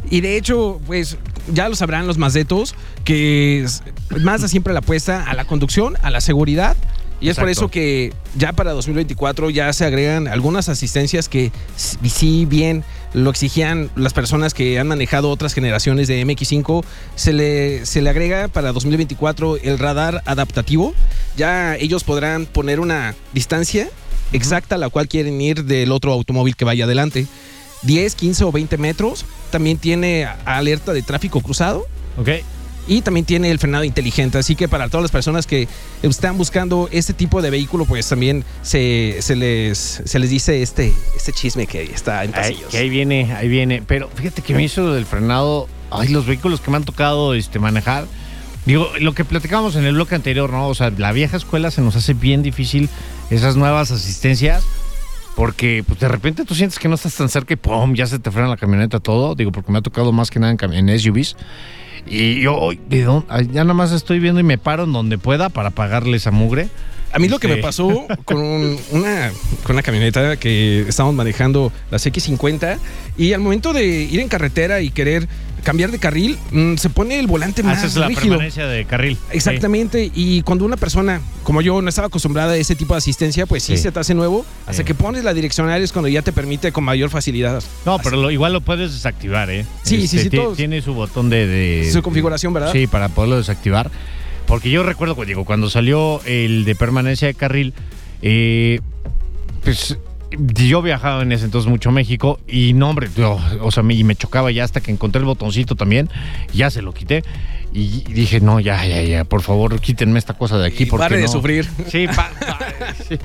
Y 0.09 0.21
de 0.21 0.37
hecho, 0.37 0.81
pues 0.85 1.17
ya 1.53 1.69
lo 1.69 1.75
sabrán 1.75 2.07
los 2.07 2.17
mazetos, 2.17 2.75
que 3.03 3.65
Mazda 4.19 4.47
siempre 4.47 4.73
la 4.73 4.79
apuesta 4.79 5.23
a 5.23 5.33
la 5.33 5.45
conducción, 5.45 5.95
a 6.01 6.09
la 6.09 6.19
seguridad. 6.21 6.75
Y 7.21 7.29
es 7.29 7.35
por 7.37 7.49
eso 7.49 7.67
que 7.69 8.13
ya 8.37 8.53
para 8.53 8.71
2024 8.71 9.49
ya 9.49 9.71
se 9.73 9.85
agregan 9.85 10.27
algunas 10.27 10.69
asistencias 10.69 11.27
que 11.27 11.51
s- 11.75 11.97
sí 12.09 12.45
bien 12.45 12.83
lo 13.13 13.29
exigían 13.29 13.89
las 13.95 14.13
personas 14.13 14.53
que 14.53 14.79
han 14.79 14.87
manejado 14.87 15.29
otras 15.29 15.53
generaciones 15.53 16.07
de 16.07 16.21
MX5. 16.25 16.83
Se 17.15 17.33
le, 17.33 17.85
se 17.85 18.01
le 18.01 18.09
agrega 18.09 18.47
para 18.47 18.71
2024 18.71 19.57
el 19.57 19.79
radar 19.79 20.21
adaptativo. 20.25 20.93
Ya 21.35 21.75
ellos 21.75 22.03
podrán 22.03 22.45
poner 22.45 22.79
una 22.79 23.15
distancia 23.33 23.89
exacta 24.31 24.75
a 24.75 24.77
la 24.77 24.89
cual 24.89 25.07
quieren 25.07 25.41
ir 25.41 25.65
del 25.65 25.91
otro 25.91 26.13
automóvil 26.13 26.55
que 26.55 26.63
vaya 26.65 26.85
adelante. 26.85 27.25
10, 27.81 28.15
15 28.15 28.43
o 28.45 28.51
20 28.51 28.77
metros. 28.77 29.25
También 29.51 29.77
tiene 29.77 30.27
alerta 30.45 30.93
de 30.93 31.01
tráfico 31.01 31.41
cruzado 31.41 31.85
¿Ok? 32.17 32.29
Y 32.87 33.01
también 33.01 33.25
tiene 33.25 33.51
el 33.51 33.59
frenado 33.59 33.83
inteligente. 33.83 34.37
Así 34.37 34.55
que 34.55 34.67
para 34.67 34.89
todas 34.89 35.03
las 35.03 35.11
personas 35.11 35.45
que 35.45 35.67
están 36.01 36.37
buscando 36.37 36.89
este 36.91 37.13
tipo 37.13 37.41
de 37.41 37.49
vehículo, 37.49 37.85
pues 37.85 38.07
también 38.09 38.43
se, 38.61 39.17
se 39.21 39.35
les, 39.35 40.01
se 40.03 40.19
les 40.19 40.29
dice 40.29 40.61
este, 40.61 40.93
este 41.15 41.31
chisme 41.31 41.67
que 41.67 41.83
está 41.83 42.23
en 42.23 42.31
pasillos. 42.31 42.69
que 42.69 42.77
ahí 42.77 42.89
viene, 42.89 43.33
ahí 43.33 43.47
viene. 43.47 43.83
Pero 43.85 44.09
fíjate 44.09 44.41
que 44.41 44.53
me 44.53 44.63
hizo 44.63 44.81
lo 44.81 44.93
del 44.93 45.05
frenado. 45.05 45.67
Ay, 45.91 46.09
los 46.09 46.25
vehículos 46.25 46.61
que 46.61 46.71
me 46.71 46.77
han 46.77 46.83
tocado 46.83 47.33
este, 47.33 47.59
manejar. 47.59 48.05
Digo, 48.65 48.89
lo 48.99 49.13
que 49.13 49.25
platicábamos 49.25 49.75
en 49.75 49.85
el 49.85 49.93
bloque 49.93 50.15
anterior, 50.15 50.51
¿no? 50.51 50.67
O 50.67 50.75
sea, 50.75 50.91
la 50.95 51.11
vieja 51.11 51.37
escuela 51.37 51.71
se 51.71 51.81
nos 51.81 51.95
hace 51.95 52.13
bien 52.13 52.43
difícil 52.43 52.89
esas 53.29 53.55
nuevas 53.55 53.91
asistencias. 53.91 54.63
Porque 55.35 55.83
pues, 55.87 55.99
de 55.99 56.07
repente 56.07 56.43
tú 56.43 56.53
sientes 56.53 56.79
que 56.79 56.89
no 56.89 56.95
estás 56.95 57.15
tan 57.15 57.29
cerca 57.29 57.53
y 57.53 57.55
¡pum! 57.55 57.93
ya 57.95 58.05
se 58.05 58.19
te 58.19 58.29
frena 58.29 58.49
la 58.49 58.57
camioneta 58.57 58.99
todo. 58.99 59.35
Digo, 59.35 59.51
porque 59.51 59.71
me 59.71 59.77
ha 59.77 59.81
tocado 59.81 60.11
más 60.11 60.29
que 60.29 60.39
nada 60.39 60.55
en, 60.59 60.89
en 60.89 60.99
SUVs. 60.99 61.37
Y 62.07 62.41
yo, 62.41 62.69
ay, 62.69 62.79
¿de 62.89 63.03
dónde? 63.03 63.25
Ay, 63.29 63.47
ya 63.51 63.63
nada 63.63 63.73
más 63.73 63.91
estoy 63.91 64.19
viendo 64.19 64.39
y 64.39 64.43
me 64.43 64.57
paro 64.57 64.83
en 64.83 64.93
donde 64.93 65.17
pueda 65.17 65.49
para 65.49 65.69
pagarle 65.71 66.17
esa 66.17 66.31
mugre. 66.31 66.69
A 67.11 67.17
mí 67.19 67.27
lo 67.27 67.39
que 67.39 67.47
Sí. 67.47 67.55
me 67.55 67.61
pasó 67.61 68.05
con 68.25 68.37
un- 68.37 68.77
una, 68.91 69.31
con 69.63 69.75
una 69.75 69.81
camioneta 69.83 70.37
que 70.37 70.81
estábamos 70.87 71.15
manejando, 71.15 71.71
la 71.91 71.97
CX50, 71.97 72.77
y 73.17 73.33
al 73.33 73.41
momento 73.41 73.73
de 73.73 73.83
ir 73.85 74.19
en 74.19 74.27
carretera 74.27 74.81
y 74.81 74.91
querer 74.91 75.27
cambiar 75.63 75.91
de 75.91 75.99
carril, 75.99 76.37
mm, 76.51 76.75
se 76.75 76.89
pone 76.89 77.19
el 77.19 77.27
volante 77.27 77.63
más 77.63 77.79
Haces 77.79 77.95
la 77.95 78.07
rígido. 78.07 78.29
permanencia 78.35 78.67
de 78.67 78.85
carril. 78.85 79.17
Exactamente, 79.31 80.11
y 80.13 80.41
cuando 80.43 80.65
una 80.65 80.77
persona 80.77 81.21
como 81.43 81.61
yo 81.61 81.81
no 81.81 81.89
estaba 81.89 82.07
acostumbrada 82.07 82.53
a 82.53 82.57
ese 82.57 82.75
tipo 82.75 82.93
de 82.93 82.99
asistencia, 82.99 83.45
pues 83.45 83.63
sí, 83.63 83.75
Sí. 83.77 83.83
se 83.83 83.91
te 83.91 83.99
hace 83.99 84.13
nuevo, 84.13 84.45
hasta 84.67 84.81
Sí. 84.81 84.83
que 84.83 84.93
pones 84.95 85.23
la 85.23 85.33
direccional 85.33 85.81
es 85.81 85.91
cuando 85.91 86.07
ya 86.09 86.21
te 86.21 86.31
permite 86.31 86.71
con 86.71 86.83
mayor 86.83 87.09
facilidad 87.09 87.63
No, 87.85 87.97
pero 87.99 88.17
lo- 88.17 88.29
igual 88.31 88.53
lo 88.53 88.61
puedes 88.61 88.93
desactivar, 88.93 89.49
¿eh? 89.49 89.65
Sí, 89.83 90.07
sí, 90.07 90.19
sí, 90.19 90.29
ti- 90.29 90.37
todos. 90.37 90.57
Tiene 90.57 90.81
su 90.81 90.93
botón 90.93 91.29
de... 91.29 91.47
de- 91.47 91.91
su 91.91 92.01
configuración, 92.01 92.53
¿verdad? 92.53 92.71
Sí, 92.71 92.85
para 92.87 93.09
poderlo 93.09 93.37
desactivar. 93.37 93.89
Porque 94.45 94.69
yo 94.69 94.83
recuerdo, 94.83 95.15
digo, 95.25 95.45
cuando 95.45 95.69
salió 95.69 96.21
el 96.25 96.65
de 96.65 96.75
permanencia 96.75 97.27
de 97.27 97.33
carril, 97.35 97.73
eh, 98.21 98.79
pues 99.63 99.97
yo 100.37 100.81
viajaba 100.81 101.21
en 101.23 101.31
ese 101.31 101.45
entonces 101.45 101.69
mucho 101.69 101.89
a 101.89 101.91
México 101.91 102.39
y 102.47 102.73
no, 102.73 102.89
hombre, 102.89 103.09
yo, 103.15 103.39
o 103.61 103.71
sea, 103.71 103.83
me, 103.83 103.93
y 103.95 104.03
me 104.03 104.15
chocaba 104.15 104.51
ya 104.51 104.63
hasta 104.63 104.81
que 104.81 104.91
encontré 104.91 105.19
el 105.19 105.25
botoncito 105.25 105.75
también, 105.75 106.09
ya 106.53 106.69
se 106.69 106.81
lo 106.81 106.93
quité 106.93 107.23
y 107.73 108.01
dije, 108.13 108.39
no, 108.39 108.59
ya, 108.59 108.83
ya, 108.85 109.01
ya, 109.03 109.23
por 109.23 109.41
favor, 109.41 109.79
quítenme 109.79 110.17
esta 110.19 110.33
cosa 110.35 110.57
de 110.57 110.67
aquí. 110.67 110.83
Y 110.83 110.85
porque 110.87 111.03
pare 111.05 111.17
de 111.17 111.23
no". 111.23 111.27
sufrir. 111.27 111.67
Sí, 111.87 112.07
pa- 112.07 112.31
pa- 112.39 112.59
sí, 113.07 113.17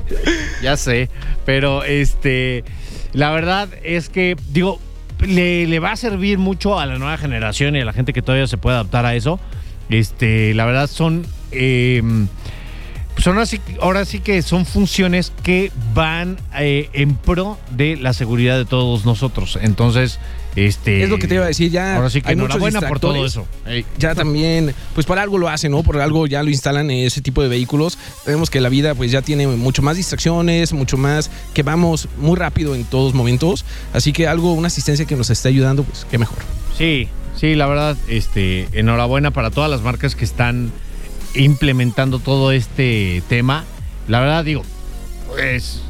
ya 0.62 0.76
sé, 0.76 1.08
pero 1.46 1.84
este, 1.84 2.64
la 3.12 3.30
verdad 3.30 3.68
es 3.82 4.08
que, 4.08 4.36
digo, 4.52 4.80
le, 5.20 5.66
le 5.66 5.78
va 5.80 5.92
a 5.92 5.96
servir 5.96 6.38
mucho 6.38 6.78
a 6.78 6.86
la 6.86 6.98
nueva 6.98 7.16
generación 7.16 7.76
y 7.76 7.80
a 7.80 7.84
la 7.84 7.92
gente 7.92 8.12
que 8.12 8.20
todavía 8.22 8.46
se 8.46 8.56
puede 8.58 8.76
adaptar 8.76 9.06
a 9.06 9.14
eso. 9.14 9.38
Este, 9.90 10.54
la 10.54 10.64
verdad 10.64 10.88
son, 10.88 11.24
eh, 11.52 12.02
son 13.18 13.38
así, 13.38 13.60
ahora 13.80 14.04
sí 14.04 14.20
que 14.20 14.42
son 14.42 14.66
funciones 14.66 15.32
que 15.42 15.70
van 15.94 16.36
eh, 16.58 16.90
en 16.92 17.16
pro 17.16 17.58
de 17.70 17.96
la 17.96 18.12
seguridad 18.12 18.58
de 18.58 18.64
todos 18.64 19.04
nosotros. 19.04 19.58
Entonces, 19.60 20.18
este, 20.56 21.02
Es 21.02 21.10
lo 21.10 21.18
que 21.18 21.26
te 21.26 21.34
iba 21.34 21.44
a 21.44 21.48
decir, 21.48 21.70
ya 21.70 21.96
Ahora 21.96 22.10
sí 22.10 22.22
que 22.22 22.28
hay 22.28 22.34
enhorabuena 22.34 22.80
por 22.80 23.00
todo 23.00 23.26
eso. 23.26 23.46
Ey. 23.66 23.84
ya 23.98 24.14
también, 24.14 24.74
pues 24.94 25.06
por 25.06 25.18
algo 25.18 25.38
lo 25.38 25.48
hacen, 25.48 25.72
¿no? 25.72 25.82
Por 25.82 26.00
algo 26.00 26.26
ya 26.26 26.42
lo 26.42 26.50
instalan 26.50 26.90
en 26.90 27.06
ese 27.06 27.20
tipo 27.20 27.42
de 27.42 27.48
vehículos. 27.48 27.98
Vemos 28.26 28.50
que 28.50 28.60
la 28.60 28.68
vida 28.68 28.94
pues 28.94 29.10
ya 29.10 29.22
tiene 29.22 29.46
mucho 29.46 29.82
más 29.82 29.96
distracciones, 29.96 30.72
mucho 30.72 30.96
más, 30.96 31.30
que 31.54 31.62
vamos 31.62 32.08
muy 32.18 32.36
rápido 32.36 32.74
en 32.74 32.84
todos 32.84 33.14
momentos. 33.14 33.64
Así 33.92 34.12
que 34.12 34.28
algo, 34.28 34.52
una 34.52 34.68
asistencia 34.68 35.06
que 35.06 35.16
nos 35.16 35.30
está 35.30 35.48
ayudando, 35.48 35.82
pues 35.82 36.06
qué 36.08 36.18
mejor. 36.18 36.38
Sí, 36.78 37.08
sí, 37.36 37.54
la 37.54 37.66
verdad, 37.66 37.96
este, 38.08 38.68
enhorabuena 38.72 39.32
para 39.32 39.50
todas 39.50 39.70
las 39.70 39.82
marcas 39.82 40.14
que 40.14 40.24
están 40.24 40.70
implementando 41.34 42.18
todo 42.18 42.52
este 42.52 43.22
tema. 43.28 43.64
La 44.08 44.20
verdad, 44.20 44.44
digo, 44.44 44.62
pues 45.28 45.80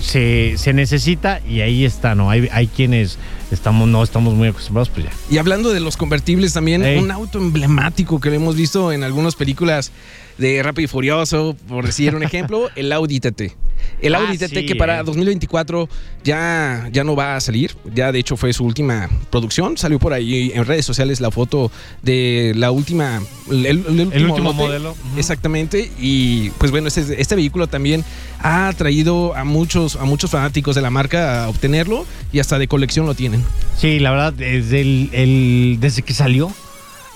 se, 0.00 0.54
se 0.56 0.72
necesita 0.72 1.40
y 1.46 1.60
ahí 1.60 1.84
está, 1.84 2.14
¿no? 2.14 2.30
Hay, 2.30 2.48
hay 2.52 2.66
quienes 2.68 3.18
estamos, 3.50 3.88
no 3.88 4.02
estamos 4.02 4.34
muy 4.34 4.48
acostumbrados, 4.48 4.88
pues 4.90 5.06
ya. 5.06 5.12
Y 5.30 5.38
hablando 5.38 5.72
de 5.72 5.80
los 5.80 5.96
convertibles 5.96 6.52
también, 6.52 6.84
Ey. 6.84 6.98
un 6.98 7.10
auto 7.10 7.38
emblemático 7.38 8.20
que 8.20 8.30
lo 8.30 8.36
hemos 8.36 8.56
visto 8.56 8.92
en 8.92 9.02
algunas 9.02 9.34
películas 9.34 9.92
de 10.38 10.62
Rápido 10.62 10.84
y 10.84 10.88
Furioso, 10.88 11.56
por 11.68 11.86
decir 11.86 12.14
un 12.14 12.22
ejemplo, 12.22 12.68
el 12.76 12.92
Audi 12.92 13.20
TT. 13.20 13.54
El 14.00 14.14
Ah, 14.14 14.18
Audi 14.18 14.36
TT 14.38 14.48
sí, 14.60 14.66
que 14.66 14.74
para 14.74 15.00
eh. 15.00 15.04
2024 15.04 15.88
ya, 16.24 16.88
ya 16.92 17.04
no 17.04 17.14
va 17.14 17.36
a 17.36 17.40
salir, 17.40 17.76
ya 17.94 18.10
de 18.10 18.18
hecho 18.18 18.36
fue 18.36 18.52
su 18.52 18.64
última 18.64 19.08
producción, 19.30 19.76
salió 19.78 19.98
por 19.98 20.12
ahí 20.12 20.50
en 20.54 20.64
redes 20.64 20.84
sociales 20.84 21.20
la 21.20 21.30
foto 21.30 21.70
de 22.02 22.52
la 22.56 22.70
última, 22.72 23.22
el, 23.50 23.64
el- 23.66 23.84
el 23.86 24.24
último, 24.26 24.50
lote. 24.50 24.52
modelo. 24.54 24.96
Exactamente, 25.16 25.90
y 26.00 26.50
pues 26.58 26.70
bueno, 26.70 26.88
este, 26.88 27.20
este 27.20 27.36
vehículo 27.36 27.66
también 27.68 28.04
ha 28.40 28.72
traído 28.76 29.34
a 29.36 29.44
muchos, 29.44 29.96
a 29.96 30.04
muchos 30.04 30.30
fanáticos 30.30 30.74
de 30.74 30.82
la 30.82 30.90
marca 30.90 31.44
a 31.44 31.48
obtenerlo 31.48 32.06
y 32.32 32.40
hasta 32.40 32.58
de 32.58 32.68
colección 32.68 33.06
lo 33.06 33.14
tienen. 33.14 33.44
Sí, 33.78 33.98
la 34.00 34.10
verdad, 34.10 34.32
desde, 34.32 34.80
el, 34.80 35.10
el- 35.12 35.76
desde 35.80 36.02
que 36.02 36.12
salió 36.14 36.50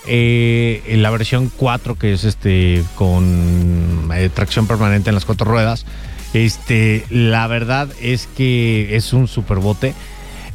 eh, 0.07 0.83
en 0.87 1.03
la 1.03 1.11
versión 1.11 1.51
4, 1.55 1.97
que 1.97 2.13
es 2.13 2.25
este 2.25 2.83
con 2.95 4.11
eh, 4.15 4.31
tracción 4.33 4.67
permanente 4.67 5.11
en 5.11 5.15
las 5.15 5.25
cuatro 5.25 5.51
ruedas, 5.51 5.85
este, 6.33 7.05
la 7.11 7.47
verdad 7.47 7.89
es 8.01 8.27
que 8.27 8.97
es 8.97 9.13
un 9.13 9.29
superbote. 9.29 9.95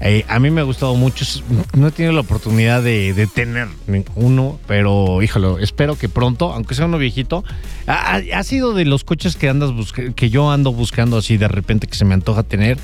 Eh, 0.02 0.26
a 0.28 0.40
mí 0.40 0.52
me 0.52 0.62
ha 0.62 0.64
gustado 0.66 0.96
mucho. 0.96 1.26
No 1.74 1.88
he 1.88 1.92
tenido 1.92 2.14
la 2.14 2.20
oportunidad 2.22 2.84
de, 2.84 3.30
tener 3.34 3.68
uno, 4.16 4.60
pero 4.68 5.22
híjolo, 5.22 5.60
espero 5.60 5.96
que 5.98 6.10
pronto, 6.10 6.52
aunque 6.52 6.76
sea 6.76 6.86
uno 6.86 6.98
viejito, 6.98 7.44
ha, 7.88 8.44
sido 8.44 8.74
de 8.74 8.86
los 8.86 9.04
coches 9.04 9.36
que 9.36 9.48
andas 9.48 9.72
que 10.16 10.30
yo 10.30 10.52
ando 10.52 10.74
buscando 10.74 11.18
así 11.18 11.38
de 11.38 11.48
repente 11.48 11.88
que 11.88 11.96
se 11.96 12.06
me 12.06 12.14
antoja 12.14 12.44
tener. 12.44 12.78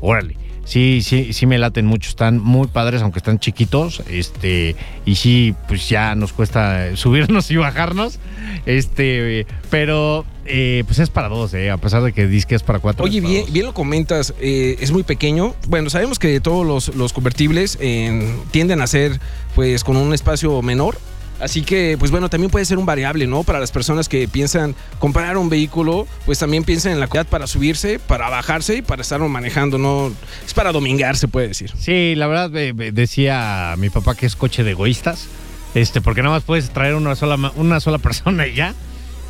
Órale. 0.00 0.41
Sí, 0.72 1.02
sí, 1.02 1.34
sí 1.34 1.44
me 1.44 1.58
laten 1.58 1.84
mucho, 1.84 2.08
están 2.08 2.38
muy 2.38 2.66
padres, 2.66 3.02
aunque 3.02 3.18
están 3.18 3.38
chiquitos, 3.38 4.02
este, 4.08 4.74
y 5.04 5.16
sí, 5.16 5.54
pues 5.68 5.86
ya 5.86 6.14
nos 6.14 6.32
cuesta 6.32 6.96
subirnos 6.96 7.50
y 7.50 7.56
bajarnos, 7.56 8.18
este, 8.64 9.46
pero 9.68 10.24
eh, 10.46 10.82
pues 10.86 10.98
es 10.98 11.10
para 11.10 11.28
dos, 11.28 11.52
eh, 11.52 11.70
a 11.70 11.76
pesar 11.76 12.02
de 12.02 12.14
que 12.14 12.26
dice 12.26 12.46
que 12.46 12.54
es 12.54 12.62
para 12.62 12.78
cuatro. 12.78 13.04
Oye, 13.04 13.20
bien, 13.20 13.44
bien 13.52 13.66
lo 13.66 13.74
comentas, 13.74 14.32
eh, 14.40 14.78
es 14.80 14.92
muy 14.92 15.02
pequeño. 15.02 15.54
Bueno, 15.68 15.90
sabemos 15.90 16.18
que 16.18 16.40
todos 16.40 16.66
los, 16.66 16.96
los 16.96 17.12
convertibles 17.12 17.76
eh, 17.78 18.34
tienden 18.50 18.80
a 18.80 18.86
ser 18.86 19.20
pues 19.54 19.84
con 19.84 19.98
un 19.98 20.14
espacio 20.14 20.62
menor. 20.62 20.96
Así 21.42 21.62
que, 21.62 21.96
pues 21.98 22.12
bueno, 22.12 22.30
también 22.30 22.50
puede 22.50 22.64
ser 22.64 22.78
un 22.78 22.86
variable, 22.86 23.26
¿no? 23.26 23.42
Para 23.42 23.58
las 23.58 23.72
personas 23.72 24.08
que 24.08 24.28
piensan 24.28 24.76
comprar 25.00 25.36
un 25.36 25.48
vehículo, 25.48 26.06
pues 26.24 26.38
también 26.38 26.62
piensan 26.62 26.92
en 26.92 27.00
la 27.00 27.08
calidad 27.08 27.26
para 27.26 27.48
subirse, 27.48 27.98
para 27.98 28.30
bajarse 28.30 28.76
y 28.76 28.82
para 28.82 29.02
estarlo 29.02 29.28
manejando, 29.28 29.76
¿no? 29.76 30.12
Es 30.46 30.54
para 30.54 30.70
domingar, 30.70 31.16
se 31.16 31.26
puede 31.26 31.48
decir. 31.48 31.72
Sí, 31.76 32.14
la 32.14 32.28
verdad 32.28 32.48
decía 32.50 33.74
mi 33.76 33.90
papá 33.90 34.14
que 34.14 34.26
es 34.26 34.36
coche 34.36 34.62
de 34.62 34.70
egoístas, 34.70 35.26
este, 35.74 36.00
porque 36.00 36.22
nada 36.22 36.36
más 36.36 36.44
puedes 36.44 36.70
traer 36.70 36.94
una 36.94 37.16
sola 37.16 37.52
una 37.56 37.80
sola 37.80 37.98
persona 37.98 38.46
y 38.46 38.54
ya. 38.54 38.74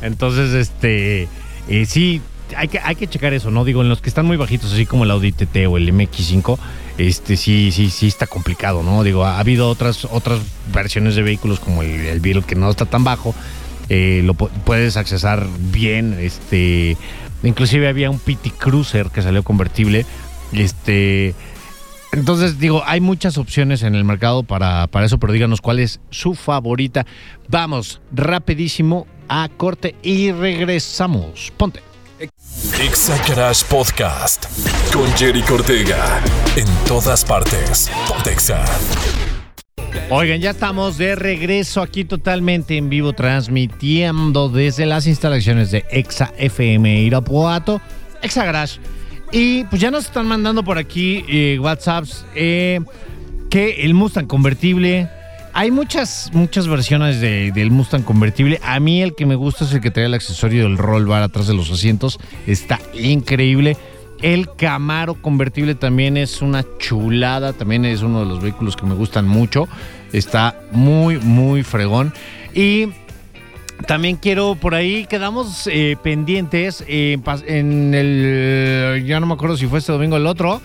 Entonces, 0.03 0.53
este, 0.53 1.27
eh, 1.67 1.85
sí, 1.87 2.21
hay 2.55 2.67
que, 2.67 2.79
hay 2.79 2.95
que 2.95 3.07
checar 3.07 3.33
eso, 3.33 3.51
¿no? 3.51 3.65
Digo, 3.65 3.81
en 3.81 3.89
los 3.89 4.01
que 4.01 4.09
están 4.09 4.25
muy 4.25 4.37
bajitos, 4.37 4.71
así 4.73 4.85
como 4.85 5.03
el 5.03 5.11
Audi 5.11 5.31
TT 5.31 5.67
o 5.67 5.77
el 5.77 5.91
MX5, 5.93 6.57
este, 6.97 7.37
sí, 7.37 7.71
sí, 7.71 7.89
sí 7.89 8.07
está 8.07 8.27
complicado, 8.27 8.83
¿no? 8.83 9.03
Digo, 9.03 9.25
ha 9.25 9.39
habido 9.39 9.69
otras, 9.69 10.05
otras 10.05 10.39
versiones 10.73 11.15
de 11.15 11.21
vehículos 11.23 11.59
como 11.59 11.81
el, 11.83 11.89
el 12.07 12.45
que 12.45 12.55
no 12.55 12.69
está 12.69 12.85
tan 12.85 13.03
bajo, 13.03 13.33
eh, 13.89 14.21
lo 14.23 14.33
pu- 14.35 14.49
puedes 14.65 14.95
accesar 14.97 15.47
bien, 15.71 16.17
este, 16.19 16.95
inclusive 17.43 17.87
había 17.87 18.09
un 18.09 18.19
PT 18.19 18.51
Cruiser 18.51 19.07
que 19.07 19.21
salió 19.21 19.43
convertible, 19.43 20.05
este, 20.53 21.33
entonces, 22.11 22.59
digo, 22.59 22.83
hay 22.85 23.01
muchas 23.01 23.39
opciones 23.39 23.81
en 23.81 23.95
el 23.95 24.03
mercado 24.03 24.43
para, 24.43 24.85
para 24.85 25.07
eso, 25.07 25.17
pero 25.17 25.33
díganos 25.33 25.61
cuál 25.61 25.79
es 25.79 25.99
su 26.11 26.35
favorita. 26.35 27.07
Vamos, 27.49 28.01
rapidísimo 28.11 29.07
a 29.27 29.49
corte 29.57 29.95
y 30.03 30.31
regresamos. 30.31 31.51
Ponte. 31.57 31.79
Exa 32.79 33.17
Garage 33.27 33.65
Podcast 33.69 34.45
con 34.91 35.07
Jerry 35.17 35.41
Cortega. 35.41 36.21
En 36.55 36.65
todas 36.87 37.23
partes. 37.25 37.89
Pontexa. 38.07 38.63
Oigan, 40.09 40.41
ya 40.41 40.51
estamos 40.51 40.97
de 40.97 41.15
regreso 41.15 41.81
aquí 41.81 42.05
totalmente 42.05 42.77
en 42.77 42.89
vivo, 42.89 43.13
transmitiendo 43.13 44.49
desde 44.49 44.85
las 44.85 45.07
instalaciones 45.07 45.71
de 45.71 45.85
Exa 45.89 46.33
FM 46.37 47.01
Irapuato, 47.01 47.81
Exa 48.21 48.45
Garage. 48.45 48.79
Y 49.31 49.63
pues 49.65 49.81
ya 49.81 49.91
nos 49.91 50.05
están 50.05 50.27
mandando 50.27 50.63
por 50.63 50.77
aquí 50.77 51.25
eh, 51.27 51.57
WhatsApps 51.59 52.25
eh, 52.35 52.79
que 53.49 53.83
el 53.83 53.93
Mustang 53.93 54.27
convertible. 54.27 55.09
Hay 55.55 55.69
muchas, 55.69 56.31
muchas 56.33 56.67
versiones 56.67 57.19
de- 57.21 57.51
del 57.51 57.69
Mustang 57.69 58.01
convertible. 58.03 58.59
A 58.63 58.79
mí 58.79 59.01
el 59.03 59.13
que 59.13 59.25
me 59.27 59.35
gusta 59.35 59.65
es 59.65 59.73
el 59.73 59.81
que 59.81 59.91
trae 59.91 60.07
el 60.07 60.13
accesorio 60.15 60.63
del 60.63 60.77
roll 60.77 61.05
bar 61.05 61.21
atrás 61.21 61.45
de 61.47 61.53
los 61.53 61.69
asientos. 61.69 62.19
Está 62.47 62.79
increíble. 62.93 63.77
El 64.23 64.49
Camaro 64.55 65.15
convertible 65.15 65.75
también 65.75 66.17
es 66.17 66.41
una 66.41 66.65
chulada. 66.79 67.53
También 67.53 67.85
es 67.85 68.01
uno 68.01 68.21
de 68.21 68.25
los 68.25 68.41
vehículos 68.41 68.75
que 68.75 68.85
me 68.87 68.95
gustan 68.95 69.27
mucho. 69.27 69.67
Está 70.11 70.59
muy, 70.71 71.19
muy 71.19 71.61
fregón. 71.61 72.13
Y 72.55 72.87
también 73.85 74.15
quiero 74.15 74.55
por 74.55 74.73
ahí, 74.73 75.05
quedamos 75.05 75.67
eh, 75.67 75.97
pendientes 76.01 76.83
eh, 76.87 77.19
en 77.47 77.93
el. 77.93 79.03
Ya 79.05 79.19
no 79.19 79.27
me 79.27 79.33
acuerdo 79.33 79.55
si 79.57 79.67
fue 79.67 79.79
este 79.79 79.91
domingo 79.91 80.15
o 80.15 80.19
el 80.19 80.25
otro. 80.25 80.61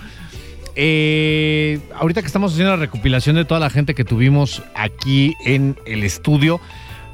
Eh, 0.81 1.81
ahorita 1.97 2.21
que 2.21 2.29
estamos 2.29 2.53
haciendo 2.53 2.71
la 2.71 2.77
recopilación 2.77 3.35
de 3.35 3.45
toda 3.45 3.59
la 3.59 3.69
gente 3.69 3.97
que 3.97 4.05
tuvimos 4.05 4.62
aquí 4.77 5.35
en 5.45 5.77
el 5.87 6.05
estudio, 6.05 6.61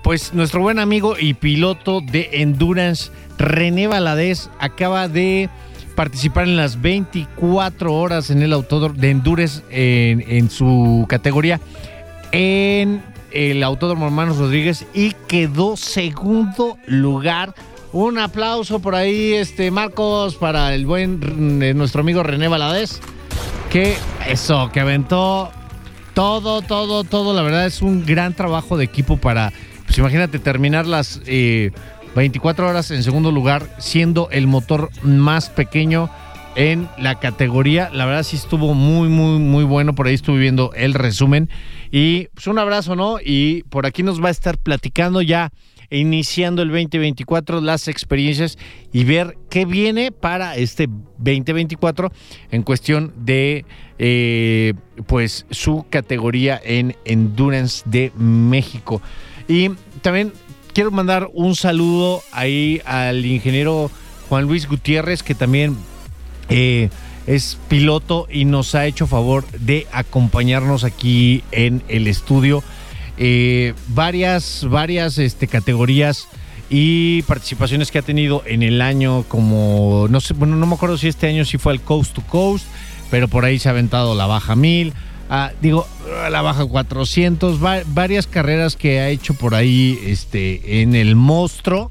pues 0.03 0.35
nuestro 0.35 0.61
buen 0.61 0.79
amigo 0.79 1.17
y 1.19 1.33
piloto 1.33 2.03
de 2.03 2.29
Endurance, 2.35 3.11
René 3.39 3.87
Valadez, 3.87 4.51
acaba 4.59 5.09
de 5.09 5.49
participar 5.97 6.45
en 6.45 6.59
las 6.59 6.83
24 6.83 7.95
horas 7.95 8.29
en 8.29 8.43
el 8.43 8.53
autódromo 8.53 9.01
de 9.01 9.11
Endurance 9.11 9.63
en, 9.71 10.51
su 10.51 11.07
categoría 11.09 11.59
en 12.33 13.03
el 13.31 13.63
Autódromo 13.63 14.05
Hermanos 14.05 14.37
Rodríguez 14.37 14.85
y 14.93 15.13
quedó 15.27 15.79
segundo 15.79 16.77
lugar. 16.87 17.55
Un 17.95 18.19
aplauso 18.19 18.81
por 18.81 18.95
ahí, 18.95 19.33
este 19.33 19.71
Marcos, 19.71 20.35
para 20.35 20.75
el 20.75 20.85
buen 20.85 21.63
eh, 21.63 21.73
nuestro 21.73 22.03
amigo 22.03 22.23
René 22.23 22.49
Valadez. 22.49 23.01
Que 23.71 23.97
eso, 24.29 24.71
que 24.73 24.81
aventó 24.81 25.51
Todo, 26.15 26.63
todo, 26.63 27.05
todo, 27.05 27.35
la 27.35 27.43
verdad 27.43 27.67
es 27.67 27.83
un 27.83 28.07
gran 28.07 28.35
trabajo 28.35 28.77
de 28.77 28.85
equipo 28.85 29.17
para, 29.17 29.53
pues 29.85 29.99
imagínate, 29.99 30.39
terminar 30.39 30.87
las 30.87 31.21
eh, 31.27 31.73
24 32.15 32.69
horas 32.69 32.91
en 32.91 33.03
segundo 33.03 33.33
lugar, 33.33 33.69
siendo 33.79 34.29
el 34.31 34.47
motor 34.47 34.91
más 35.03 35.51
pequeño 35.51 36.11
en 36.57 36.89
la 36.99 37.19
categoría. 37.19 37.91
La 37.93 38.07
verdad 38.07 38.23
sí 38.23 38.37
estuvo 38.37 38.75
muy, 38.75 39.09
muy, 39.09 39.39
muy 39.39 39.65
bueno. 39.65 39.95
Por 39.95 40.07
ahí 40.07 40.15
estuve 40.15 40.39
viendo 40.39 40.73
el 40.75 40.95
resumen. 40.95 41.51
Y 41.91 42.29
pues 42.35 42.47
un 42.47 42.59
abrazo, 42.59 42.97
¿no? 42.97 43.17
Y 43.25 43.65
por 43.65 43.87
aquí 43.87 44.03
nos 44.03 44.23
va 44.23 44.29
a 44.29 44.33
estar 44.33 44.59
platicando 44.59 45.23
ya 45.23 45.53
iniciando 45.91 46.63
el 46.63 46.69
2024 46.69 47.61
las 47.61 47.89
experiencias 47.89 48.59
y 48.93 49.05
ver 49.05 49.37
qué 49.51 49.65
viene 49.65 50.13
para 50.13 50.57
este 50.57 50.89
2024 51.19 52.11
en 52.51 52.63
cuestión 52.63 53.13
de 53.17 53.65
eh, 53.99 54.75
pues 55.07 55.47
su 55.51 55.87
categoría 55.89 56.61
en 56.63 56.97
Endurance 57.05 57.83
de 57.87 58.13
México. 58.17 59.01
Y 59.49 59.71
también 60.03 60.33
quiero 60.73 60.91
mandar 60.91 61.31
un 61.33 61.55
saludo 61.55 62.23
ahí 62.33 62.81
al 62.85 63.25
ingeniero 63.25 63.91
Juan 64.29 64.47
Luis 64.47 64.69
Gutiérrez 64.69 65.23
que 65.23 65.35
también 65.35 65.77
eh, 66.49 66.91
es 67.27 67.59
piloto 67.69 68.27
y 68.31 68.45
nos 68.45 68.75
ha 68.75 68.87
hecho 68.87 69.07
favor 69.07 69.47
de 69.53 69.87
acompañarnos 69.93 70.85
aquí 70.85 71.43
en 71.53 71.83
el 71.89 72.07
estudio. 72.07 72.63
Eh, 73.17 73.75
varias, 73.89 74.67
varias 74.69 75.19
este, 75.19 75.47
categorías 75.47 76.29
y 76.69 77.23
participaciones 77.23 77.91
que 77.91 77.99
ha 77.99 78.03
tenido 78.03 78.43
en 78.47 78.63
el 78.63 78.81
año, 78.81 79.25
como 79.29 80.07
no 80.11 80.21
sé, 80.21 80.35
bueno, 80.35 80.57
no 80.57 80.67
me 80.67 80.75
acuerdo 80.75 80.99
si 80.99 81.09
este 81.09 81.29
año 81.29 81.45
sí 81.45 81.59
fue 81.59 81.73
el 81.73 81.81
Coast 81.81 82.15
to 82.15 82.23
Coast, 82.23 82.67
pero 83.11 83.29
por 83.29 83.45
ahí 83.45 83.59
se 83.59 83.69
ha 83.69 83.73
aventado 83.73 84.15
la 84.15 84.27
baja 84.27 84.57
1000, 84.57 84.93
ah, 85.31 85.53
digo, 85.61 85.87
la 86.31 86.43
baja 86.43 86.67
400, 86.67 87.61
varias 87.87 88.27
carreras 88.27 88.77
que 88.77 88.99
ha 89.01 89.09
hecho 89.11 89.35
por 89.35 89.55
ahí 89.55 89.99
este, 90.05 90.83
en 90.83 90.95
el 90.95 91.17
monstruo. 91.17 91.91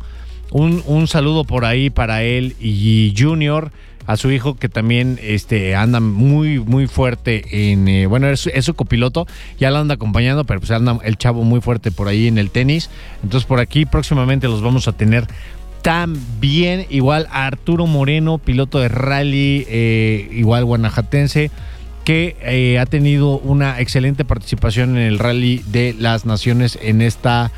Un, 0.52 0.84
un 0.86 1.08
saludo 1.08 1.46
por 1.46 1.66
ahí 1.66 1.90
para 1.90 2.22
él 2.22 2.56
y 2.60 3.14
Junior 3.18 3.72
a 4.06 4.18
su 4.18 4.32
hijo 4.32 4.56
que 4.56 4.70
también 4.70 5.20
este, 5.22 5.76
anda 5.76 6.00
muy, 6.00 6.60
muy 6.60 6.88
fuerte 6.88 7.72
en, 7.72 7.88
eh, 7.88 8.06
bueno, 8.06 8.28
es, 8.28 8.50
su 8.62 8.74
copiloto, 8.74 9.28
ya 9.60 9.72
lo 9.72 9.78
anda 9.78 9.96
acompañando, 9.96 10.44
pero 10.44 10.60
pues 10.60 10.72
anda 10.72 10.98
el 11.04 11.18
chavo 11.18 11.44
muy 11.44 11.62
fuerte 11.62 11.92
por 11.92 12.08
ahí 12.08 12.28
en 12.28 12.38
el 12.38 12.50
tenis. 12.50 12.90
Entonces 13.24 13.48
por 13.48 13.60
aquí 13.60 13.86
próximamente 13.86 14.48
los 14.48 14.62
vamos 14.62 14.88
a 14.88 14.94
tener 14.94 15.28
también, 15.82 16.86
igual 16.90 17.28
a 17.32 17.46
Arturo 17.46 17.88
Moreno, 17.88 18.38
piloto 18.38 18.80
de 18.80 18.88
rally, 18.88 19.66
eh, 19.68 20.30
igual 20.32 20.66
guanajatense 20.66 21.52
que 22.06 22.36
eh, 22.42 22.80
ha 22.80 22.86
tenido 22.86 23.40
una 23.40 23.80
excelente 23.80 24.26
participación 24.26 24.98
en 24.98 25.04
el 25.04 25.20
Rally 25.20 25.64
de 25.68 25.96
las 25.98 26.26
Naciones 26.26 26.78
en 26.82 27.02
esta 27.02 27.52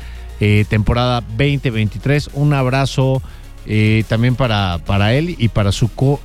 temporada 0.68 1.22
2023. 1.22 2.30
Un 2.34 2.52
abrazo 2.52 3.22
eh, 3.66 4.04
también 4.08 4.36
para, 4.36 4.78
para 4.86 5.14
él 5.14 5.34
y 5.38 5.48
para 5.48 5.72
su 5.72 5.88
co 5.88 6.20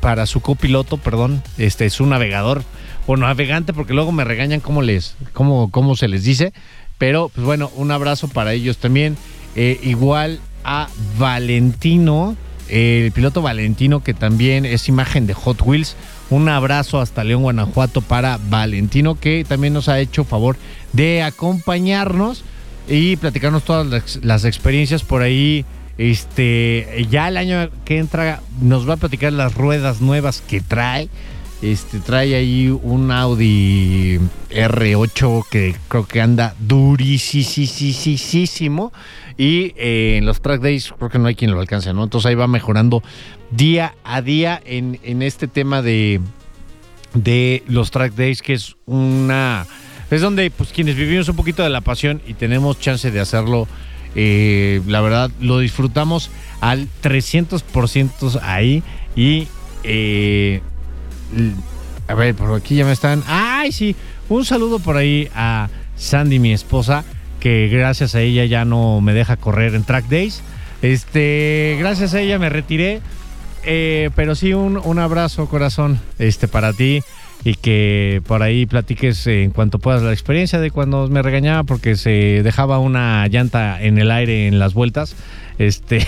para 0.00 0.26
su 0.26 0.40
copiloto, 0.40 0.96
perdón, 0.96 1.42
este 1.58 1.88
su 1.90 2.06
navegador 2.06 2.64
o 3.06 3.16
navegante, 3.16 3.72
porque 3.72 3.94
luego 3.94 4.12
me 4.12 4.24
regañan 4.24 4.60
cómo 4.60 4.82
les, 4.82 5.16
cómo, 5.32 5.70
cómo 5.70 5.96
se 5.96 6.08
les 6.08 6.24
dice. 6.24 6.52
Pero, 6.98 7.30
pues 7.34 7.44
bueno, 7.44 7.70
un 7.76 7.90
abrazo 7.90 8.28
para 8.28 8.52
ellos 8.52 8.78
también. 8.78 9.16
Eh, 9.56 9.80
igual 9.82 10.40
a 10.64 10.88
Valentino, 11.18 12.36
el 12.68 13.10
piloto 13.12 13.42
Valentino, 13.42 14.02
que 14.02 14.14
también 14.14 14.64
es 14.64 14.88
imagen 14.88 15.26
de 15.26 15.34
Hot 15.34 15.60
Wheels. 15.62 15.96
Un 16.30 16.48
abrazo 16.48 17.00
hasta 17.00 17.24
León, 17.24 17.42
Guanajuato 17.42 18.00
para 18.00 18.38
Valentino, 18.48 19.18
que 19.18 19.44
también 19.46 19.72
nos 19.72 19.88
ha 19.88 20.00
hecho 20.00 20.24
favor 20.24 20.56
de 20.92 21.22
acompañarnos 21.22 22.44
y 22.88 23.16
platicarnos 23.16 23.64
todas 23.64 24.18
las 24.22 24.44
experiencias 24.44 25.02
por 25.02 25.22
ahí. 25.22 25.64
Este, 25.98 27.06
ya 27.10 27.28
el 27.28 27.36
año 27.36 27.68
que 27.84 27.98
entra 27.98 28.40
nos 28.60 28.88
va 28.88 28.94
a 28.94 28.96
platicar 28.96 29.32
las 29.32 29.54
ruedas 29.54 30.00
nuevas 30.00 30.40
que 30.40 30.60
trae. 30.60 31.08
Este, 31.60 32.00
trae 32.00 32.34
ahí 32.34 32.68
un 32.82 33.12
Audi 33.12 34.18
R8 34.50 35.44
que 35.48 35.76
creo 35.88 36.06
que 36.06 36.20
anda 36.20 36.54
durísimo. 36.58 37.32
Y 39.38 39.72
eh, 39.76 40.16
en 40.18 40.26
los 40.26 40.40
track 40.40 40.60
days 40.60 40.92
creo 40.98 41.08
que 41.08 41.18
no 41.18 41.28
hay 41.28 41.34
quien 41.36 41.52
lo 41.52 41.60
alcance, 41.60 41.92
¿no? 41.92 42.02
Entonces 42.04 42.28
ahí 42.28 42.34
va 42.34 42.48
mejorando 42.48 43.02
día 43.50 43.94
a 44.02 44.22
día 44.22 44.60
en, 44.64 44.98
en 45.04 45.22
este 45.22 45.46
tema 45.46 45.82
de, 45.82 46.20
de 47.14 47.62
los 47.66 47.90
track 47.90 48.14
days, 48.14 48.42
que 48.42 48.54
es 48.54 48.76
una. 48.86 49.66
Es 50.10 50.20
donde, 50.20 50.50
pues, 50.50 50.72
quienes 50.72 50.96
vivimos 50.96 51.28
un 51.28 51.36
poquito 51.36 51.62
de 51.62 51.70
la 51.70 51.80
pasión 51.80 52.20
y 52.26 52.34
tenemos 52.34 52.78
chance 52.78 53.10
de 53.10 53.20
hacerlo 53.20 53.66
eh, 54.14 54.80
la 54.86 55.00
verdad, 55.00 55.30
lo 55.40 55.58
disfrutamos 55.58 56.30
al 56.60 56.88
300% 57.02 58.40
ahí. 58.42 58.82
Y, 59.16 59.48
eh, 59.84 60.60
a 62.08 62.14
ver, 62.14 62.34
por 62.34 62.54
aquí 62.54 62.76
ya 62.76 62.84
me 62.84 62.92
están. 62.92 63.22
¡Ay, 63.26 63.72
sí! 63.72 63.96
Un 64.28 64.44
saludo 64.44 64.78
por 64.78 64.96
ahí 64.96 65.28
a 65.34 65.68
Sandy, 65.96 66.38
mi 66.38 66.52
esposa, 66.52 67.04
que 67.40 67.68
gracias 67.68 68.14
a 68.14 68.20
ella 68.20 68.44
ya 68.44 68.64
no 68.64 69.00
me 69.00 69.12
deja 69.12 69.36
correr 69.36 69.74
en 69.74 69.84
track 69.84 70.06
days. 70.08 70.42
Este, 70.82 71.76
gracias 71.78 72.14
a 72.14 72.20
ella 72.20 72.38
me 72.38 72.48
retiré. 72.48 73.00
Eh, 73.64 74.10
pero 74.16 74.34
sí, 74.34 74.54
un, 74.54 74.76
un 74.76 74.98
abrazo, 74.98 75.46
corazón, 75.46 76.00
este, 76.18 76.48
para 76.48 76.72
ti 76.72 77.02
y 77.44 77.54
que 77.54 78.22
por 78.26 78.42
ahí 78.42 78.66
platiques 78.66 79.26
en 79.26 79.50
cuanto 79.50 79.78
puedas 79.78 80.02
la 80.02 80.12
experiencia 80.12 80.60
de 80.60 80.70
cuando 80.70 81.08
me 81.08 81.22
regañaba 81.22 81.64
porque 81.64 81.96
se 81.96 82.42
dejaba 82.42 82.78
una 82.78 83.26
llanta 83.28 83.82
en 83.82 83.98
el 83.98 84.10
aire 84.10 84.46
en 84.46 84.58
las 84.58 84.74
vueltas. 84.74 85.16
Este. 85.58 86.06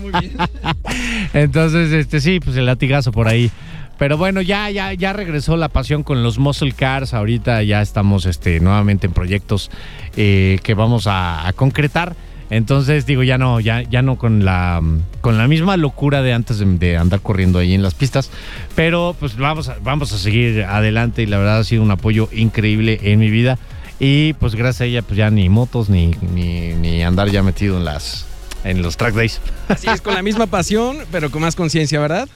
Muy 0.00 0.12
bien. 0.20 0.36
Entonces, 1.32 1.92
este 1.92 2.20
sí, 2.20 2.40
pues 2.40 2.56
el 2.56 2.66
latigazo 2.66 3.12
por 3.12 3.28
ahí. 3.28 3.50
Pero 3.96 4.18
bueno, 4.18 4.42
ya, 4.42 4.70
ya, 4.70 4.92
ya 4.92 5.12
regresó 5.12 5.56
la 5.56 5.68
pasión 5.68 6.02
con 6.02 6.22
los 6.22 6.38
muscle 6.38 6.72
cars. 6.72 7.14
Ahorita 7.14 7.62
ya 7.62 7.80
estamos 7.80 8.26
este, 8.26 8.60
nuevamente 8.60 9.06
en 9.06 9.12
proyectos 9.12 9.70
eh, 10.16 10.58
que 10.62 10.74
vamos 10.74 11.06
a 11.06 11.50
concretar. 11.56 12.16
Entonces, 12.50 13.06
digo, 13.06 13.22
ya 13.22 13.38
no, 13.38 13.60
ya, 13.60 13.82
ya 13.82 14.02
no 14.02 14.16
con 14.16 14.44
la, 14.44 14.82
con 15.20 15.38
la 15.38 15.48
misma 15.48 15.76
locura 15.76 16.22
de 16.22 16.32
antes 16.32 16.62
de, 16.64 16.96
andar 16.96 17.20
corriendo 17.20 17.58
ahí 17.58 17.74
en 17.74 17.82
las 17.82 17.94
pistas. 17.94 18.30
Pero 18.74 19.16
pues 19.18 19.36
vamos 19.36 19.68
a, 19.68 19.76
vamos 19.82 20.12
a 20.12 20.18
seguir 20.18 20.64
adelante 20.64 21.22
y 21.22 21.26
la 21.26 21.38
verdad 21.38 21.60
ha 21.60 21.64
sido 21.64 21.82
un 21.82 21.90
apoyo 21.90 22.28
increíble 22.32 23.00
en 23.02 23.18
mi 23.18 23.30
vida. 23.30 23.58
Y 23.98 24.34
pues 24.34 24.54
gracias 24.54 24.82
a 24.82 24.84
ella, 24.84 25.02
pues 25.02 25.16
ya 25.16 25.30
ni 25.30 25.48
motos 25.48 25.88
ni, 25.88 26.08
ni, 26.32 27.02
andar 27.02 27.30
ya 27.30 27.42
metido 27.42 27.76
en 27.78 27.84
las 27.84 28.26
en 28.64 28.82
los 28.82 28.96
track 28.96 29.14
days. 29.14 29.40
Así 29.68 29.88
es, 29.88 30.00
con 30.00 30.14
la 30.14 30.22
misma 30.22 30.46
pasión, 30.46 30.98
pero 31.12 31.30
con 31.30 31.42
más 31.42 31.54
conciencia, 31.54 32.00
¿verdad? 32.00 32.28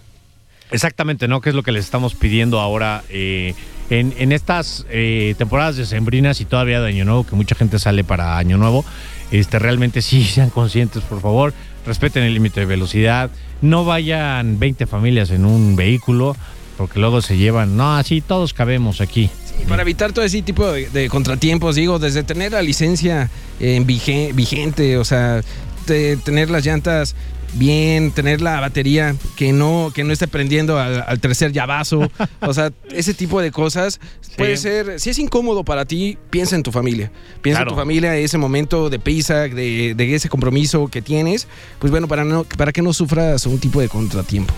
Exactamente, 0.71 1.27
¿no? 1.27 1.41
Que 1.41 1.49
es 1.49 1.55
lo 1.55 1.63
que 1.63 1.73
les 1.73 1.85
estamos 1.85 2.15
pidiendo 2.15 2.61
ahora 2.61 3.03
eh, 3.09 3.55
en, 3.89 4.15
en, 4.19 4.33
estas 4.33 4.85
eh, 4.91 5.35
temporadas 5.39 5.77
de 5.77 5.87
sembrinas 5.87 6.43
y 6.43 6.45
todavía 6.45 6.81
de 6.81 6.89
Año 6.89 7.07
Nuevo, 7.07 7.25
que 7.25 7.35
mucha 7.35 7.55
gente 7.55 7.79
sale 7.79 8.05
para 8.05 8.37
Año 8.37 8.59
Nuevo. 8.59 8.85
Este, 9.31 9.59
realmente 9.59 10.03
sí 10.03 10.25
sean 10.35 10.51
conscientes, 10.51 11.03
por 11.03 11.21
favor, 11.21 11.55
respeten 11.87 12.23
el 12.23 12.35
límite 12.35 12.61
de 12.61 12.67
velocidad, 12.67 13.31
no 13.61 13.85
vayan 13.85 14.59
20 14.59 14.87
familias 14.87 15.31
en 15.31 15.45
un 15.45 15.77
vehículo, 15.77 16.37
porque 16.77 17.01
luego 17.01 17.23
se 17.23 17.37
llevan, 17.37 17.77
no, 17.77 17.97
así 17.97 18.21
todos 18.21 18.55
cabemos 18.55 19.01
aquí. 19.01 19.31
para 19.69 19.83
evitar 19.83 20.13
todo 20.13 20.25
ese 20.25 20.43
tipo 20.43 20.71
de, 20.71 21.09
contratiempos, 21.09 21.75
digo, 21.75 21.99
desde 21.99 22.23
tener 22.23 22.53
la 22.53 22.63
licencia 22.63 23.31
en 23.59 23.85
vigente, 23.87 24.97
o 24.97 25.05
sea, 25.05 25.43
tener 25.87 26.51
las 26.51 26.65
llantas 26.65 27.17
bien, 27.55 28.13
tener 28.13 28.41
la 28.41 28.61
batería 28.61 29.15
que 29.37 29.53
no, 29.53 29.91
que 29.95 30.05
no 30.05 30.13
esté 30.13 30.29
prendiendo 30.29 30.79
al, 30.79 31.21
tercer 31.21 31.53
llavazo. 31.53 32.11
o 32.41 32.55
sea, 32.55 32.73
ese 32.91 33.15
tipo 33.15 33.41
de 33.41 33.51
cosas 33.51 34.01
puede 34.37 34.57
ser. 34.57 35.01
Si 35.01 35.11
es 35.11 35.19
incómodo 35.19 35.65
para 35.65 35.85
ti, 35.85 36.19
piensa 36.31 36.57
en 36.57 36.63
tu 36.63 36.73
familia. 36.73 37.11
Piensa 37.43 37.63
en 37.63 37.69
tu 37.69 37.75
familia, 37.75 38.17
ese 38.17 38.39
momento 38.39 38.91
de 38.91 38.99
pisa, 38.99 39.49
de, 39.49 40.15
ese 40.15 40.29
compromiso 40.29 40.89
que 40.89 41.03
tienes. 41.03 41.47
Pues 41.79 41.91
bueno, 41.91 42.09
para, 42.09 42.25
no, 42.25 42.45
para 42.45 42.73
que 42.73 42.83
no 42.83 42.93
sufras 42.93 43.47
un 43.47 43.59
tipo 43.59 43.81
de 43.81 43.89
contratiempo. 43.89 44.55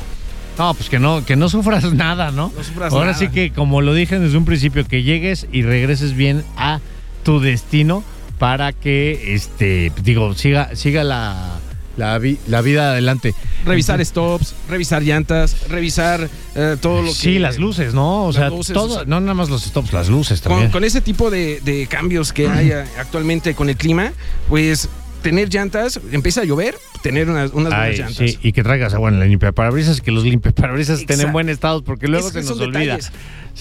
No, 0.59 0.74
pues 0.74 0.90
que 0.90 0.98
no, 0.98 1.24
que 1.24 1.37
no 1.37 1.48
sufras 1.48 1.92
nada, 1.94 2.31
¿no? 2.33 2.53
no 2.55 2.62
sufras 2.62 2.92
Ahora 2.92 3.14
sí 3.14 3.29
que, 3.29 3.50
como 3.50 3.81
lo 3.81 3.94
dije 3.94 4.18
desde 4.18 4.37
un 4.37 4.44
principio, 4.44 4.85
que 4.87 5.03
llegues 5.03 5.46
y 5.53 5.62
regreses 5.62 6.14
bien 6.14 6.44
a 6.57 6.81
tu 7.22 7.40
destino 7.40 8.05
para 8.38 8.72
que, 8.72 9.35
este, 9.35 9.92
digo, 10.03 10.35
siga, 10.35 10.74
siga 10.74 11.05
la 11.05 11.59
la, 12.00 12.18
vida 12.62 12.92
adelante. 12.92 13.34
Revisar 13.64 14.04
stops, 14.04 14.54
revisar 14.68 15.02
llantas, 15.02 15.68
revisar 15.68 16.28
eh, 16.54 16.76
todo 16.80 17.02
lo 17.02 17.08
que. 17.08 17.14
Sí, 17.14 17.38
las 17.38 17.58
luces, 17.58 17.94
¿no? 17.94 18.24
O 18.24 18.32
sea, 18.32 18.50
todo, 18.72 19.04
no 19.04 19.20
nada 19.20 19.34
más 19.34 19.50
los 19.50 19.62
stops, 19.62 19.92
las 19.92 20.08
luces 20.08 20.40
también. 20.40 20.70
Con, 20.70 20.84
ese 20.84 21.00
tipo 21.00 21.30
de, 21.30 21.86
cambios 21.88 22.32
que 22.32 22.48
hay 22.48 22.72
actualmente 22.98 23.54
con 23.54 23.68
el 23.68 23.76
clima, 23.76 24.12
pues 24.48 24.88
tener 25.22 25.50
llantas, 25.50 26.00
empieza 26.12 26.40
a 26.40 26.44
llover, 26.44 26.74
tener 27.02 27.28
unas, 27.28 27.52
buenas 27.52 27.72
llantas. 27.98 28.16
Sí, 28.16 28.38
y 28.42 28.52
que 28.52 28.62
traigas 28.62 28.94
agua 28.94 29.10
en 29.10 29.20
la 29.20 29.26
limpiaparabrisas, 29.26 30.00
que 30.00 30.10
los 30.10 30.24
limpiaparabrisas 30.24 31.00
estén 31.00 31.20
en 31.20 31.32
buen 31.32 31.48
estado, 31.48 31.84
porque 31.84 32.08
luego 32.08 32.30
se 32.30 32.42
nos 32.42 32.58
olvida. 32.58 32.98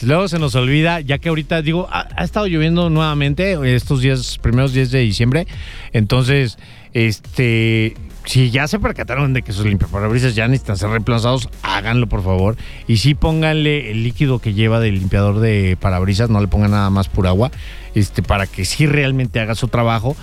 Luego 0.04 0.28
se 0.28 0.39
nos 0.39 0.56
olvida, 0.56 1.02
ya 1.02 1.17
que 1.17 1.30
ahorita, 1.30 1.62
digo, 1.62 1.88
ha, 1.91 2.08
ha 2.15 2.23
estado 2.23 2.47
lloviendo 2.47 2.89
nuevamente 2.89 3.58
estos 3.75 4.02
días, 4.02 4.38
primeros 4.41 4.71
días 4.71 4.91
de 4.91 4.99
diciembre. 4.99 5.47
Entonces, 5.91 6.58
este, 6.93 7.95
si 8.30 8.52
ya 8.52 8.68
se 8.68 8.78
percataron 8.80 9.34
de 9.34 9.42
que 9.42 9.54
sus 9.54 9.65
limpiaparabrisas 9.65 10.36
ya 10.36 10.48
necesitan 10.48 10.78
ser 10.78 10.89
reemplazados, 10.89 11.50
háganlo 11.63 12.06
por 12.08 12.24
favor. 12.24 12.58
Y 12.88 12.98
sí 12.98 13.15
pónganle 13.15 13.89
el 13.89 14.04
líquido 14.04 14.38
que 14.38 14.54
lleva 14.54 14.80
del 14.80 15.00
limpiador 15.00 15.39
de 15.39 15.76
parabrisas, 15.80 16.30
no 16.30 16.39
le 16.39 16.48
pongan 16.48 16.70
nada 16.72 16.92
más 16.92 17.10
pura 17.10 17.30
agua, 17.30 17.50
este, 17.96 18.22
para 18.22 18.46
que 18.46 18.65
sí 18.65 18.86
realmente 18.86 19.39
haga 19.39 19.56
su 19.56 19.68
trabajo 19.68 20.15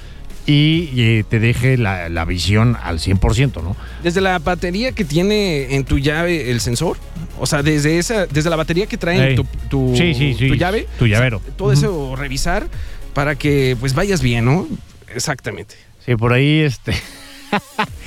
y 0.47 0.91
eh, 1.03 1.25
te 1.29 1.41
deje 1.41 1.77
la, 1.77 2.09
la 2.09 2.25
visión 2.25 2.77
al 2.81 3.01
100%, 3.01 3.61
¿no? 3.65 3.75
Desde 4.05 4.21
la 4.21 4.39
batería 4.39 4.93
que 4.93 5.05
tiene 5.05 5.75
en 5.75 5.85
tu 5.85 5.99
llave 5.99 6.53
el 6.53 6.61
sensor, 6.61 6.99
o 7.41 7.47
sea, 7.47 7.65
desde 7.65 7.99
esa, 7.99 8.27
desde 8.27 8.51
la 8.51 8.55
batería 8.57 8.87
que 8.87 8.97
trae 8.99 9.17
en 9.17 9.23
Ey. 9.31 9.35
tu, 9.35 9.45
tu, 9.69 9.97
Sí, 9.97 10.15
sí, 10.15 10.37
sí. 10.39 10.47
tu 10.47 10.55
llave, 10.55 10.87
Tu 11.01 11.09
llavero. 11.09 11.43
todo 11.57 11.73
eso 11.73 12.15
revisar 12.15 12.69
para 13.15 13.35
que 13.35 13.77
pues 13.81 13.95
vayas 13.95 14.23
bien, 14.23 14.45
¿no? 14.45 14.69
Exactamente. 15.13 15.75
Sí, 16.05 16.15
por 16.15 16.33
ahí, 16.33 16.61
este. 16.61 16.95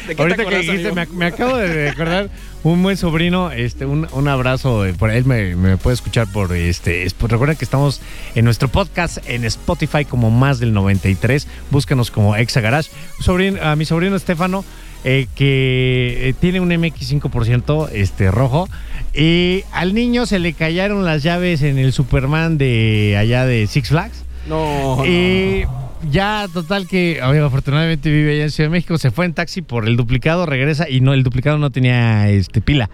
¿De 0.07 0.09
qué 0.09 0.15
te 0.15 0.21
Ahorita 0.21 0.45
que 0.45 0.57
dijiste, 0.59 0.91
me, 0.91 1.05
me 1.07 1.25
acabo 1.25 1.57
de 1.57 1.89
recordar 1.91 2.29
un 2.63 2.81
buen 2.83 2.97
sobrino, 2.97 3.51
este, 3.51 3.85
un, 3.85 4.07
un 4.11 4.27
abrazo, 4.27 4.85
eh, 4.85 4.93
por 4.93 5.11
él 5.11 5.25
me, 5.25 5.55
me 5.55 5.77
puede 5.77 5.93
escuchar 5.95 6.27
por 6.31 6.53
este. 6.55 7.03
es- 7.03 7.13
pues 7.13 7.31
recuerden 7.31 7.57
que 7.57 7.63
estamos 7.65 8.01
en 8.35 8.45
nuestro 8.45 8.67
podcast 8.67 9.17
en 9.27 9.45
Spotify 9.45 10.05
como 10.05 10.29
más 10.31 10.59
del 10.59 10.73
93. 10.73 11.47
Búscanos 11.71 12.11
como 12.11 12.35
Exa 12.35 12.61
Garage. 12.61 12.89
Sobrino, 13.19 13.61
a 13.61 13.75
mi 13.75 13.85
sobrino 13.85 14.15
Estefano, 14.15 14.65
eh, 15.03 15.27
que 15.35 16.29
eh, 16.29 16.33
tiene 16.39 16.59
un 16.59 16.69
MX5% 16.69 17.89
este, 17.93 18.31
rojo. 18.31 18.67
Y 19.13 19.63
al 19.71 19.93
niño 19.93 20.25
se 20.25 20.39
le 20.39 20.53
callaron 20.53 21.03
las 21.05 21.23
llaves 21.23 21.61
en 21.61 21.77
el 21.79 21.93
Superman 21.93 22.57
de 22.57 23.15
allá 23.17 23.45
de 23.45 23.65
Six 23.67 23.89
Flags. 23.89 24.23
No, 24.47 25.03
Y 25.05 25.65
ya, 26.11 26.47
total 26.53 26.87
que, 26.87 27.21
oye, 27.23 27.39
afortunadamente 27.39 28.09
vive 28.09 28.33
allá 28.33 28.43
en 28.43 28.51
Ciudad 28.51 28.69
de 28.69 28.71
México, 28.71 28.97
se 28.97 29.11
fue 29.11 29.25
en 29.25 29.33
taxi 29.33 29.61
por 29.61 29.87
el 29.87 29.97
duplicado, 29.97 30.45
regresa 30.45 30.89
y 30.89 31.01
no, 31.01 31.13
el 31.13 31.23
duplicado 31.23 31.57
no 31.57 31.69
tenía 31.71 32.29
este 32.29 32.61
pila. 32.61 32.89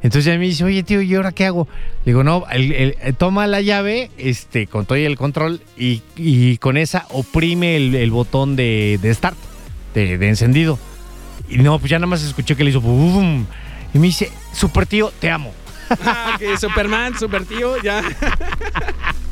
Entonces 0.00 0.24
ya 0.26 0.38
me 0.38 0.44
dice, 0.44 0.62
oye 0.64 0.82
tío, 0.84 1.02
¿y 1.02 1.12
ahora 1.16 1.32
qué 1.32 1.44
hago? 1.46 1.66
Le 2.04 2.12
digo, 2.12 2.22
no, 2.22 2.44
el- 2.52 2.72
el- 2.72 3.14
toma 3.16 3.46
la 3.48 3.60
llave, 3.60 4.10
este, 4.16 4.66
con 4.68 4.86
todo 4.86 4.96
el 4.96 5.16
control, 5.16 5.60
y, 5.76 6.02
y 6.16 6.58
con 6.58 6.76
esa 6.76 7.06
oprime 7.10 7.76
el, 7.76 7.94
el 7.96 8.10
botón 8.12 8.54
de, 8.54 8.98
de 9.02 9.12
start, 9.12 9.36
de, 9.94 10.16
de 10.16 10.28
encendido. 10.28 10.78
Y 11.48 11.58
no, 11.58 11.78
pues 11.78 11.90
ya 11.90 11.98
nada 11.98 12.06
más 12.06 12.22
escuché 12.22 12.54
que 12.54 12.62
le 12.64 12.70
hizo 12.70 12.80
boom. 12.80 13.46
Y 13.92 13.98
me 13.98 14.06
dice, 14.06 14.30
super 14.52 14.86
tío, 14.86 15.10
te 15.18 15.30
amo. 15.30 15.52
Ah, 16.04 16.38
Superman, 16.60 17.18
super 17.18 17.44
tío, 17.44 17.80
ya. 17.82 18.02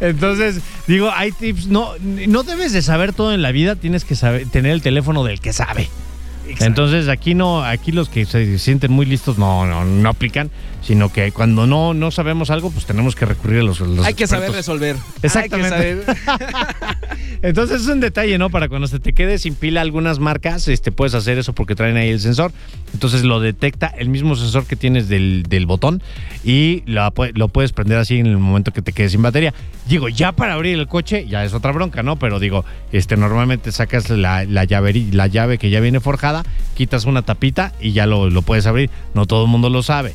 Entonces, 0.00 0.60
digo, 0.86 1.10
hay 1.14 1.32
tips. 1.32 1.66
No, 1.66 1.92
no 2.00 2.42
debes 2.42 2.72
de 2.72 2.82
saber 2.82 3.12
todo 3.12 3.32
en 3.32 3.42
la 3.42 3.52
vida, 3.52 3.76
tienes 3.76 4.04
que 4.04 4.16
saber, 4.16 4.48
tener 4.48 4.72
el 4.72 4.82
teléfono 4.82 5.24
del 5.24 5.40
que 5.40 5.52
sabe. 5.52 5.88
Entonces, 6.60 7.08
aquí 7.08 7.34
no, 7.34 7.62
aquí 7.64 7.92
los 7.92 8.08
que 8.08 8.24
se 8.24 8.58
sienten 8.58 8.92
muy 8.92 9.06
listos 9.06 9.38
no, 9.38 9.66
no, 9.66 9.84
no 9.84 10.08
aplican, 10.08 10.50
sino 10.82 11.12
que 11.12 11.32
cuando 11.32 11.66
no, 11.66 11.94
no 11.94 12.10
sabemos 12.10 12.50
algo, 12.50 12.70
pues 12.70 12.86
tenemos 12.86 13.14
que 13.14 13.24
recurrir 13.26 13.60
a 13.60 13.62
los, 13.64 13.80
los 13.80 14.06
Hay 14.06 14.14
que 14.14 14.26
saber 14.26 14.52
resolver. 14.52 14.96
Exactamente. 15.22 15.74
Hay 15.74 15.96
que 15.96 16.14
saber- 16.14 16.46
Entonces 17.42 17.82
es 17.82 17.86
un 17.88 18.00
detalle, 18.00 18.38
¿no? 18.38 18.50
Para 18.50 18.68
cuando 18.68 18.86
se 18.86 18.98
te 18.98 19.12
quede 19.12 19.38
sin 19.38 19.54
pila 19.54 19.80
algunas 19.80 20.18
marcas, 20.18 20.68
este, 20.68 20.90
puedes 20.92 21.14
hacer 21.14 21.38
eso 21.38 21.52
porque 21.52 21.74
traen 21.74 21.96
ahí 21.96 22.08
el 22.08 22.20
sensor. 22.20 22.52
Entonces 22.94 23.24
lo 23.24 23.40
detecta 23.40 23.86
el 23.88 24.08
mismo 24.08 24.36
sensor 24.36 24.64
que 24.66 24.74
tienes 24.76 25.08
del, 25.08 25.42
del 25.48 25.66
botón 25.66 26.02
y 26.44 26.80
pu- 26.82 27.32
lo 27.34 27.48
puedes 27.48 27.72
prender 27.72 27.98
así 27.98 28.18
en 28.18 28.26
el 28.26 28.38
momento 28.38 28.72
que 28.72 28.80
te 28.82 28.92
quedes 28.92 29.12
sin 29.12 29.22
batería. 29.22 29.52
Digo, 29.88 30.08
ya 30.08 30.32
para 30.32 30.54
abrir 30.54 30.78
el 30.78 30.88
coche 30.88 31.26
ya 31.28 31.44
es 31.44 31.52
otra 31.52 31.72
bronca, 31.72 32.02
¿no? 32.02 32.16
Pero 32.16 32.38
digo, 32.40 32.64
este, 32.92 33.16
normalmente 33.16 33.70
sacas 33.70 34.08
la, 34.10 34.44
la, 34.44 34.64
llaveri- 34.64 35.12
la 35.12 35.26
llave 35.26 35.58
que 35.58 35.68
ya 35.70 35.80
viene 35.80 36.00
forjada, 36.00 36.35
quitas 36.74 37.04
una 37.04 37.22
tapita 37.22 37.72
y 37.80 37.92
ya 37.92 38.06
lo, 38.06 38.28
lo 38.30 38.42
puedes 38.42 38.66
abrir. 38.66 38.90
No 39.14 39.26
todo 39.26 39.44
el 39.44 39.50
mundo 39.50 39.70
lo 39.70 39.82
sabe. 39.82 40.14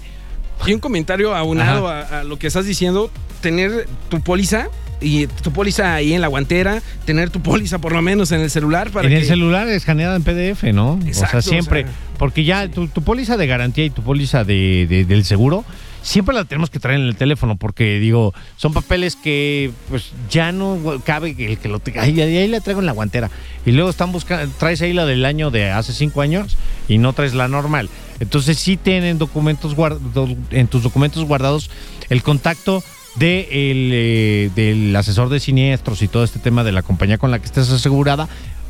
Y 0.67 0.73
un 0.73 0.79
comentario 0.79 1.36
aunado 1.36 1.88
a, 1.88 2.01
a 2.19 2.23
lo 2.23 2.38
que 2.38 2.47
estás 2.47 2.65
diciendo, 2.65 3.10
tener 3.41 3.88
tu 4.10 4.21
póliza 4.21 4.67
y 4.99 5.25
tu 5.25 5.51
póliza 5.51 5.95
ahí 5.95 6.13
en 6.13 6.21
la 6.21 6.27
guantera, 6.27 6.84
tener 7.05 7.31
tu 7.31 7.41
póliza 7.41 7.79
por 7.79 7.91
lo 7.93 8.03
menos 8.03 8.31
en 8.31 8.41
el 8.41 8.51
celular 8.51 8.91
para 8.91 9.07
en 9.07 9.13
que 9.15 9.19
el 9.21 9.25
celular 9.25 9.67
escaneada 9.69 10.15
en 10.15 10.21
PDF, 10.23 10.63
¿no? 10.73 10.99
Exacto, 11.07 11.39
o 11.39 11.41
sea, 11.41 11.49
siempre. 11.51 11.86
o 11.86 11.88
sea, 11.88 11.95
porque 12.19 12.43
ya 12.43 12.67
tu, 12.67 12.88
tu 12.88 13.01
póliza 13.01 13.36
de 13.38 13.47
garantía 13.47 13.86
y 13.86 13.89
tu 13.89 14.03
póliza 14.03 14.43
de, 14.43 14.86
de- 14.88 15.05
del 15.05 15.25
seguro, 15.25 15.65
siempre 16.01 16.35
la 16.35 16.45
tenemos 16.45 16.69
que 16.69 16.79
traer 16.79 16.99
en 16.99 17.07
el 17.07 17.15
teléfono, 17.15 17.55
porque 17.55 17.99
digo, 17.99 18.33
son 18.57 18.73
papeles 18.73 19.15
que 19.15 19.71
pues 19.89 20.11
ya 20.29 20.51
no 20.51 21.01
cabe 21.05 21.35
el 21.37 21.57
que 21.57 21.69
lo 21.69 21.79
tenga. 21.79 22.03
Ahí, 22.03 22.19
ahí 22.19 22.47
la 22.47 22.61
traigo 22.61 22.79
en 22.79 22.85
la 22.85 22.91
guantera. 22.91 23.29
Y 23.65 23.71
luego 23.71 23.89
están 23.89 24.11
buscando, 24.11 24.51
traes 24.57 24.81
ahí 24.81 24.93
la 24.93 25.05
del 25.05 25.25
año 25.25 25.51
de 25.51 25.69
hace 25.69 25.93
cinco 25.93 26.21
años 26.21 26.57
y 26.87 26.97
no 26.97 27.13
traes 27.13 27.33
la 27.33 27.47
normal. 27.47 27.89
Entonces 28.19 28.57
sí 28.57 28.77
tienen 28.77 29.17
documentos 29.17 29.75
guardados, 29.75 30.31
en 30.51 30.67
tus 30.67 30.83
documentos 30.83 31.25
guardados 31.25 31.69
el 32.09 32.23
contacto 32.23 32.83
de 33.15 33.71
el, 33.71 33.89
eh, 33.93 34.51
del 34.55 34.95
asesor 34.95 35.29
de 35.29 35.39
siniestros 35.39 36.01
y 36.01 36.07
todo 36.07 36.23
este 36.23 36.39
tema 36.39 36.63
de 36.63 36.71
la 36.71 36.81
compañía 36.81 37.17
con 37.17 37.31
la 37.31 37.39
que 37.39 37.45
estés 37.45 37.69
asegurada. 37.69 38.29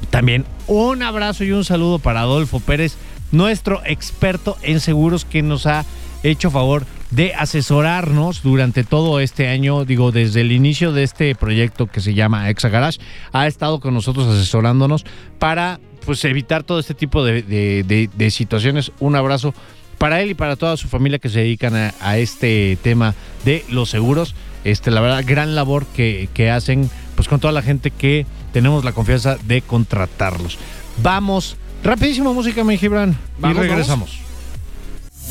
También 0.10 0.46
un 0.67 1.04
abrazo 1.04 1.44
y 1.44 1.52
un 1.52 1.63
saludo 1.63 2.00
para 2.00 2.22
Adolfo 2.22 2.60
Pérez, 2.60 2.96
nuestro 3.32 3.82
experto 3.86 4.58
en 4.63 4.80
seguros 4.80 5.26
que 5.26 5.41
nos 5.41 5.67
ha 5.67 5.86
hecho 6.24 6.50
favor 6.50 6.86
de 7.12 7.34
asesorarnos 7.36 8.41
durante 8.41 8.84
todo 8.84 9.19
este 9.19 9.47
año, 9.50 9.86
digo, 9.86 10.12
desde 10.12 10.41
el 10.41 10.52
inicio 10.52 10.91
de 10.93 11.04
este 11.04 11.36
proyecto 11.36 11.88
que 11.88 12.02
se 12.02 12.13
llama 12.13 12.50
Exa 12.50 12.69
Garage, 12.69 13.00
ha 13.34 13.47
estado 13.47 13.80
con 13.80 13.93
nosotros 13.93 14.28
asesorándonos 14.28 15.06
para 15.39 15.80
pues 16.06 16.24
evitar 16.26 16.63
todo 16.63 16.80
este 16.80 16.93
tipo 16.93 17.24
de, 17.24 17.43
de- 17.43 17.84
de- 17.84 18.10
de 18.15 18.32
situaciones. 18.32 18.91
Un 19.00 19.15
abrazo 19.15 19.54
para 19.97 20.21
él 20.21 20.32
y 20.32 20.34
para 20.34 20.56
toda 20.56 20.78
su 20.78 20.88
familia 20.88 21.19
que 21.19 21.30
se 21.30 21.39
dedican 21.39 21.76
a, 21.76 21.93
a 22.02 22.17
este 22.17 22.78
tema 22.82 23.13
de 23.45 23.63
los 23.69 23.89
seguros. 23.89 24.34
Este, 24.63 24.89
la 24.89 25.02
verdad, 25.02 25.24
gran 25.26 25.54
labor 25.54 25.86
que, 25.88 26.28
que 26.34 26.50
hacen 26.50 26.89
pues 27.15 27.28
con 27.28 27.39
toda 27.39 27.52
la 27.54 27.62
gente 27.62 27.91
que 27.91 28.26
tenemos 28.54 28.84
la 28.84 28.93
confianza 28.93 29.38
de 29.45 29.62
contratarlos. 29.62 30.58
Vamos, 31.04 31.56
rapidísima 31.84 32.32
música, 32.34 32.63
mi 32.63 32.78
Gibran. 32.78 33.12
Y 33.12 33.41
Vamos, 33.41 33.58
regresamos. 33.58 34.19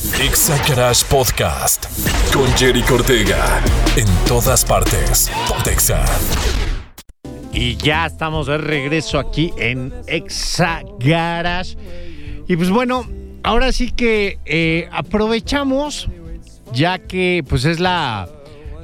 Exa 0.00 0.56
Garage 0.66 1.04
Podcast 1.10 1.84
con 2.32 2.46
Jerry 2.56 2.82
Cortega. 2.82 3.62
En 3.96 4.06
todas 4.26 4.64
partes. 4.64 5.30
Pontexa. 5.46 6.02
Y 7.52 7.76
ya 7.76 8.06
estamos 8.06 8.46
de 8.46 8.56
regreso 8.56 9.18
aquí 9.18 9.52
en 9.58 9.92
Exa 10.06 10.80
Garage. 10.98 11.76
Y 12.48 12.56
pues 12.56 12.70
bueno, 12.70 13.06
ahora 13.42 13.72
sí 13.72 13.90
que 13.90 14.38
eh, 14.46 14.88
aprovechamos, 14.90 16.08
ya 16.72 16.98
que 16.98 17.44
pues 17.46 17.66
es 17.66 17.78
la, 17.78 18.26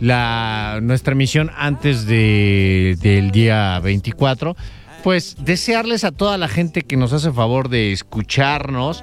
la 0.01 0.81
nuestra 0.83 1.15
misión 1.15 1.51
antes 1.57 2.07
de, 2.07 2.99
del 3.01 3.31
día 3.31 3.81
24, 3.81 4.55
pues 5.03 5.37
desearles 5.41 6.05
a 6.05 6.13
toda 6.13 6.37
la 6.37 6.49
gente 6.49 6.83
que 6.83 6.99
nos 6.99 7.15
hace 7.15 7.33
favor 7.33 7.71
de 7.71 7.93
escucharnos 7.93 9.03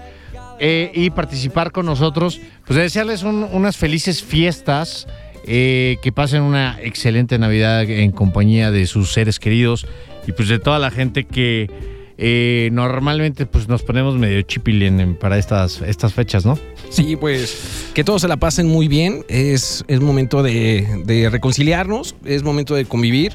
eh, 0.65 0.91
y 0.95 1.09
participar 1.09 1.71
con 1.73 1.85
nosotros, 1.85 2.39
pues 2.65 2.79
desearles 2.79 3.23
un- 3.23 3.43
unas 3.51 3.75
felices 3.75 4.23
fiestas, 4.23 5.07
eh, 5.45 5.97
que 6.01 6.13
pasen 6.13 6.41
una 6.41 6.77
excelente 6.81 7.37
Navidad 7.37 7.83
en 7.83 8.11
compañía 8.11 8.71
de 8.71 8.85
sus 8.87 9.11
seres 9.11 9.39
queridos 9.39 9.85
y 10.25 10.31
pues 10.31 10.47
de 10.47 10.59
toda 10.59 10.79
la 10.79 10.89
gente 10.89 11.25
que 11.25 11.69
eh, 12.17 12.69
normalmente 12.71 13.45
pues 13.45 13.67
nos 13.67 13.81
ponemos 13.83 14.15
medio 14.17 14.41
chipilín 14.43 14.99
en- 15.01 15.15
para 15.15 15.37
estas, 15.37 15.81
estas 15.81 16.13
fechas, 16.13 16.45
¿no? 16.45 16.57
Sí, 16.89 17.17
pues 17.17 17.89
que 17.93 18.03
todos 18.05 18.21
se 18.21 18.27
la 18.29 18.37
pasen 18.37 18.67
muy 18.67 18.87
bien. 18.87 19.25
Es, 19.27 19.83
es 19.89 19.99
momento 19.99 20.43
de, 20.43 20.87
de 21.05 21.29
reconciliarnos, 21.29 22.15
es 22.23 22.43
momento 22.43 22.75
de 22.75 22.85
convivir, 22.85 23.33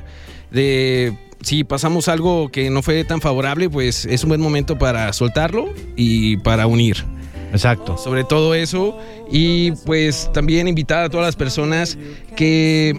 de 0.51 1.13
si 1.43 1.65
pasamos 1.65 2.09
algo 2.09 2.49
que 2.51 2.71
no 2.71 2.81
fue 2.83 3.05
tan 3.05 3.21
favorable, 3.21 3.69
pues 3.69 4.07
es 4.07 4.23
un 4.25 4.29
buen 4.31 4.41
momento 4.41 4.79
para 4.79 5.13
soltarlo 5.13 5.69
y 5.97 6.39
para 6.39 6.67
unir. 6.67 7.05
Exacto. 7.53 7.97
Sobre 7.97 8.25
todo 8.25 8.55
eso 8.55 8.99
y 9.31 9.73
pues 9.85 10.31
también 10.33 10.69
invitar 10.69 11.05
a 11.05 11.09
todas 11.11 11.27
las 11.27 11.37
personas 11.37 11.99
que 12.37 12.99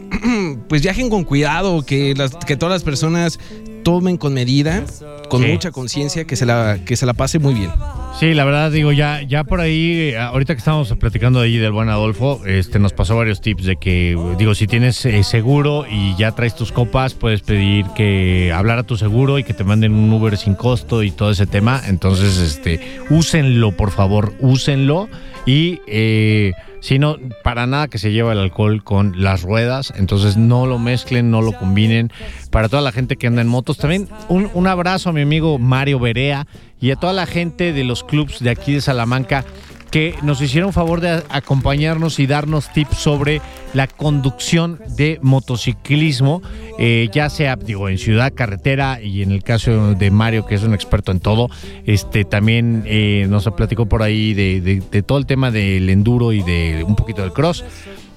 pues 0.70 0.82
viajen 0.82 1.10
con 1.10 1.24
cuidado, 1.24 1.84
que, 1.84 2.14
las, 2.16 2.36
que 2.36 2.58
todas 2.58 2.74
las 2.74 2.84
personas 2.84 3.40
tomen 3.84 4.18
con 4.18 4.34
medida, 4.34 4.84
con 5.30 5.42
Sí. 5.44 5.48
mucha 5.48 5.72
conciencia, 5.72 6.26
que, 6.26 6.36
se 6.36 6.46
la, 6.46 6.80
que 6.86 6.96
se 6.98 7.06
la 7.06 7.14
pase 7.14 7.40
muy 7.40 7.54
bien. 7.54 7.72
Sí, 8.20 8.34
la 8.34 8.44
verdad 8.44 8.72
digo, 8.72 8.92
ya, 8.92 9.22
ya 9.22 9.44
por 9.44 9.62
ahí, 9.62 10.10
eh, 10.12 10.18
ahorita 10.18 10.54
que 10.56 10.60
estamos 10.60 10.92
platicando 11.00 11.40
ahí 11.40 11.58
del 11.58 11.72
buen 11.72 11.88
Adolfo, 11.90 12.42
este 12.46 12.80
nos 12.80 12.92
pasó 12.94 13.16
varios 13.16 13.40
tips 13.40 13.64
de 13.64 13.76
que, 13.78 14.18
digo, 14.38 14.56
si 14.56 14.68
tienes 14.68 15.06
eh, 15.06 15.24
seguro 15.24 15.86
y 15.90 16.16
ya 16.18 16.32
traes 16.34 16.56
tus 16.56 16.72
copas, 16.72 17.14
puedes 17.14 17.42
pedir 17.42 17.86
que 17.96 18.52
hablar 18.54 18.80
a 18.80 18.84
tu 18.84 18.98
seguro 18.98 19.40
y 19.40 19.44
que 19.44 19.54
te 19.54 19.64
manden 19.64 19.94
un 19.94 20.12
Uber 20.12 20.36
sin 20.38 20.56
costo 20.56 21.04
y 21.04 21.12
todo 21.12 21.32
ese 21.32 21.46
tema. 21.46 21.82
Entonces, 21.88 22.38
este, 22.40 23.00
úsenlo, 23.10 23.72
por 23.72 23.92
favor, 23.92 24.34
úsenlo. 24.40 25.08
Y 25.46 25.80
eh, 25.88 26.52
si 26.82 27.00
no, 27.00 27.18
para 27.44 27.66
nada 27.66 27.88
que 27.88 27.98
se 27.98 28.12
lleva 28.12 28.34
el 28.34 28.40
alcohol 28.40 28.84
con 28.84 29.22
las 29.24 29.42
ruedas. 29.42 29.94
Entonces 29.96 30.38
no 30.38 30.66
lo 30.66 30.78
mezclen, 30.80 31.32
no 31.32 31.42
lo 31.42 31.54
combinen. 31.54 32.12
Para 32.52 32.70
toda 32.70 32.82
la 32.82 32.92
gente 32.92 33.16
que 33.16 33.28
anda 33.28 33.42
en 33.42 33.48
motos, 33.48 33.78
también 33.78 34.08
un, 34.28 34.50
un 34.54 34.68
abrazo 34.68 35.10
a 35.10 35.14
mi 35.14 35.19
amigo 35.24 35.58
Mario 35.60 36.00
Berea 36.00 36.48
y 36.82 36.92
a 36.92 36.96
toda 36.96 37.14
la 37.14 37.26
gente 37.26 37.74
de 37.74 37.84
los 37.84 38.04
clubs 38.04 38.40
de 38.40 38.50
aquí 38.50 38.74
de 38.74 38.82
Salamanca 38.82 39.46
que 39.92 40.14
nos 40.22 40.40
hicieron 40.40 40.72
favor 40.72 41.02
de 41.02 41.24
acompañarnos 41.30 42.20
y 42.20 42.28
darnos 42.28 42.72
tips 42.72 42.96
sobre 42.98 43.42
la 43.74 43.88
conducción 43.88 44.80
de 44.96 45.18
motociclismo, 45.24 46.44
eh, 46.78 47.10
ya 47.12 47.28
sea, 47.30 47.56
digo, 47.56 47.90
en 47.90 47.98
ciudad, 47.98 48.32
carretera 48.36 49.02
y 49.02 49.24
en 49.24 49.32
el 49.32 49.42
caso 49.44 49.96
de 49.96 50.12
Mario, 50.12 50.46
que 50.46 50.54
es 50.56 50.64
un 50.64 50.76
experto 50.76 51.12
en 51.12 51.20
todo, 51.20 51.50
este 51.88 52.24
también 52.24 52.84
eh, 52.86 53.26
nos 53.30 53.50
platicó 53.58 53.88
por 53.88 54.04
ahí 54.04 54.34
de- 54.36 54.62
de 54.62 55.02
todo 55.02 55.18
el 55.18 55.26
tema 55.26 55.50
del 55.50 55.90
enduro 55.90 56.34
y 56.34 56.44
de 56.44 56.84
un 56.88 56.96
poquito 56.96 57.24
del 57.24 57.34
cross. 57.34 57.64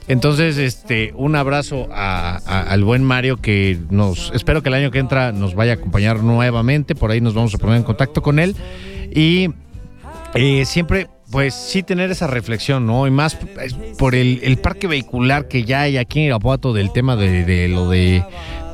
Entonces, 0.09 0.59
este, 0.59 1.13
un 1.15 1.37
abrazo 1.37 1.89
al 1.93 2.85
buen 2.85 3.05
Mario 3.05 3.37
que 3.37 3.79
nos, 3.91 4.33
espero 4.35 4.63
que 4.63 4.69
el 4.69 4.75
año 4.75 4.91
que 4.91 4.99
entra 4.99 5.33
nos 5.33 5.55
vaya 5.55 5.73
a 5.73 5.75
acompañar 5.77 6.23
nuevamente. 6.23 6.95
Por 6.95 7.11
ahí 7.11 7.21
nos 7.21 7.35
vamos 7.35 7.55
a 7.55 7.59
poner 7.59 7.77
en 7.77 7.85
contacto 7.85 8.23
con 8.23 8.39
él. 8.39 8.57
Y 9.15 9.51
eh, 10.35 10.65
siempre, 10.65 11.09
pues 11.33 11.55
sí 11.55 11.83
tener 11.83 12.11
esa 12.11 12.27
reflexión, 12.27 12.87
¿no? 12.87 13.07
Y 13.07 13.11
más 13.11 13.37
pues, 13.37 13.75
por 13.97 14.15
el, 14.15 14.59
parque 14.59 14.87
vehicular 14.87 15.49
que 15.49 15.65
ya 15.65 15.81
hay 15.81 15.97
aquí 15.97 16.21
en 16.21 16.27
Irapuato 16.27 16.75
del 16.75 16.93
tema 16.93 17.17
de, 17.17 17.69
lo 17.69 17.89
de, 17.89 18.23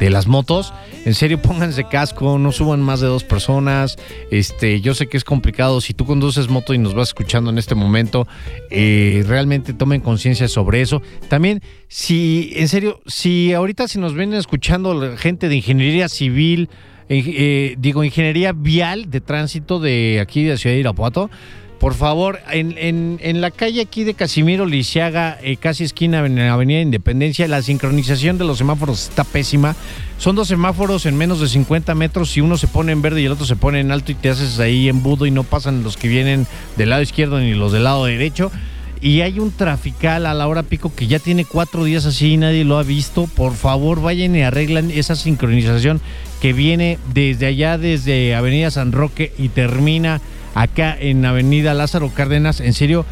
las 0.01 0.27
motos. 0.27 0.75
En 1.05 1.15
serio, 1.15 1.41
pónganse 1.43 1.85
casco, 1.85 2.37
no 2.37 2.51
suban 2.51 2.83
más 2.83 3.01
de 3.01 3.07
dos 3.07 3.23
personas. 3.23 3.97
Este, 4.33 4.81
yo 4.81 4.95
sé 4.95 5.07
que 5.07 5.17
es 5.17 5.25
complicado. 5.25 5.81
Si 5.81 5.95
tú 5.95 6.05
conduces 6.05 6.49
moto 6.49 6.75
y 6.75 6.79
nos 6.79 6.95
vas 6.95 7.09
escuchando 7.09 7.51
en 7.51 7.59
este 7.59 7.77
momento, 7.77 8.27
eh, 8.71 9.25
realmente 9.27 9.73
tomen 9.73 10.01
conciencia 10.01 10.49
sobre 10.49 10.81
eso. 10.81 11.01
También, 11.29 11.63
si, 11.87 12.53
en 12.57 12.67
serio, 12.67 13.01
si 13.07 13.53
ahorita 13.53 13.87
si 13.87 14.01
nos 14.01 14.15
vienen 14.15 14.37
escuchando 14.37 14.95
la 14.95 15.17
gente 15.17 15.49
de 15.49 15.55
ingeniería 15.55 16.09
civil, 16.09 16.69
eh, 17.09 17.23
eh, 17.25 17.75
digo, 17.79 18.03
ingeniería 18.03 18.53
vial 18.53 19.11
de 19.11 19.21
tránsito 19.21 19.79
de 19.79 20.19
aquí 20.21 20.43
de 20.43 20.59
Ciudad 20.59 20.75
de 20.75 20.81
Irapuato. 20.81 21.31
Por 21.79 21.95
favor, 21.95 22.41
en, 22.51 22.77
en- 22.77 23.21
en 23.23 23.41
la 23.41 23.53
calle 23.53 23.81
aquí 23.81 24.03
de 24.03 24.15
Casimiro 24.15 24.67
Lisiaga, 24.67 25.39
eh, 25.43 25.57
casi 25.57 25.85
esquina 25.85 26.27
en 26.27 26.35
la 26.35 26.53
Avenida 26.53 26.81
Independencia, 26.81 27.47
la 27.47 27.63
sincronización 27.63 28.37
de 28.37 28.45
los 28.45 28.59
semáforos 28.59 29.09
está 29.09 29.23
pésima. 29.23 29.77
Son 30.19 30.35
dos 30.35 30.49
semáforos 30.49 31.07
en 31.07 31.17
menos 31.17 31.41
de 31.41 31.47
50 31.47 31.95
metros 31.95 32.37
y 32.37 32.41
uno 32.41 32.59
se 32.59 32.67
pone 32.67 32.91
en 32.91 33.01
verde 33.01 33.23
y 33.23 33.27
el 33.27 33.33
otro 33.33 33.47
se 33.47 33.55
pone 33.55 33.79
en 33.79 33.93
alto 33.93 34.11
y 34.11 34.17
te 34.17 34.29
haces 34.29 34.59
ahí 34.59 34.89
embudo 34.89 35.25
y 35.25 35.31
no 35.31 35.45
pasan 35.45 35.85
los 35.85 35.97
que 35.97 36.09
vienen 36.09 36.49
del 36.77 36.91
lado 36.91 37.03
izquierdo 37.03 37.39
ni 37.39 37.55
los 37.55 37.71
del 37.71 37.85
lado 37.85 38.05
derecho. 38.07 38.51
Y 39.01 39.21
hay 39.21 39.39
un 39.39 39.53
trafical 39.53 40.27
a 40.27 40.35
la 40.35 40.49
hora 40.49 40.65
pico 40.65 40.93
que 40.93 41.07
ya 41.07 41.21
tiene 41.21 41.45
cuatro 41.45 41.85
días 41.85 42.05
así 42.07 42.33
y 42.33 42.37
nadie 42.39 42.65
lo 42.65 42.79
ha 42.79 42.83
visto. 42.83 43.29
Por 43.37 43.55
favor, 43.55 44.03
vayan 44.03 44.35
y 44.35 44.43
arreglan 44.43 44.91
esa 44.91 45.15
sincronización 45.15 46.01
que 46.43 46.53
viene 46.53 46.99
desde 47.15 47.47
allá, 47.47 47.79
desde 47.79 48.35
Avenida 48.35 48.73
San 48.73 48.91
Roque 48.91 49.33
y 49.39 49.51
termina 49.51 50.21
acá 50.63 50.97
en 50.99 51.25
Avenida 51.25 51.75
Lázaro 51.75 52.11
Cárdenas. 52.15 52.61
En 52.61 52.73
serio, 52.75 53.05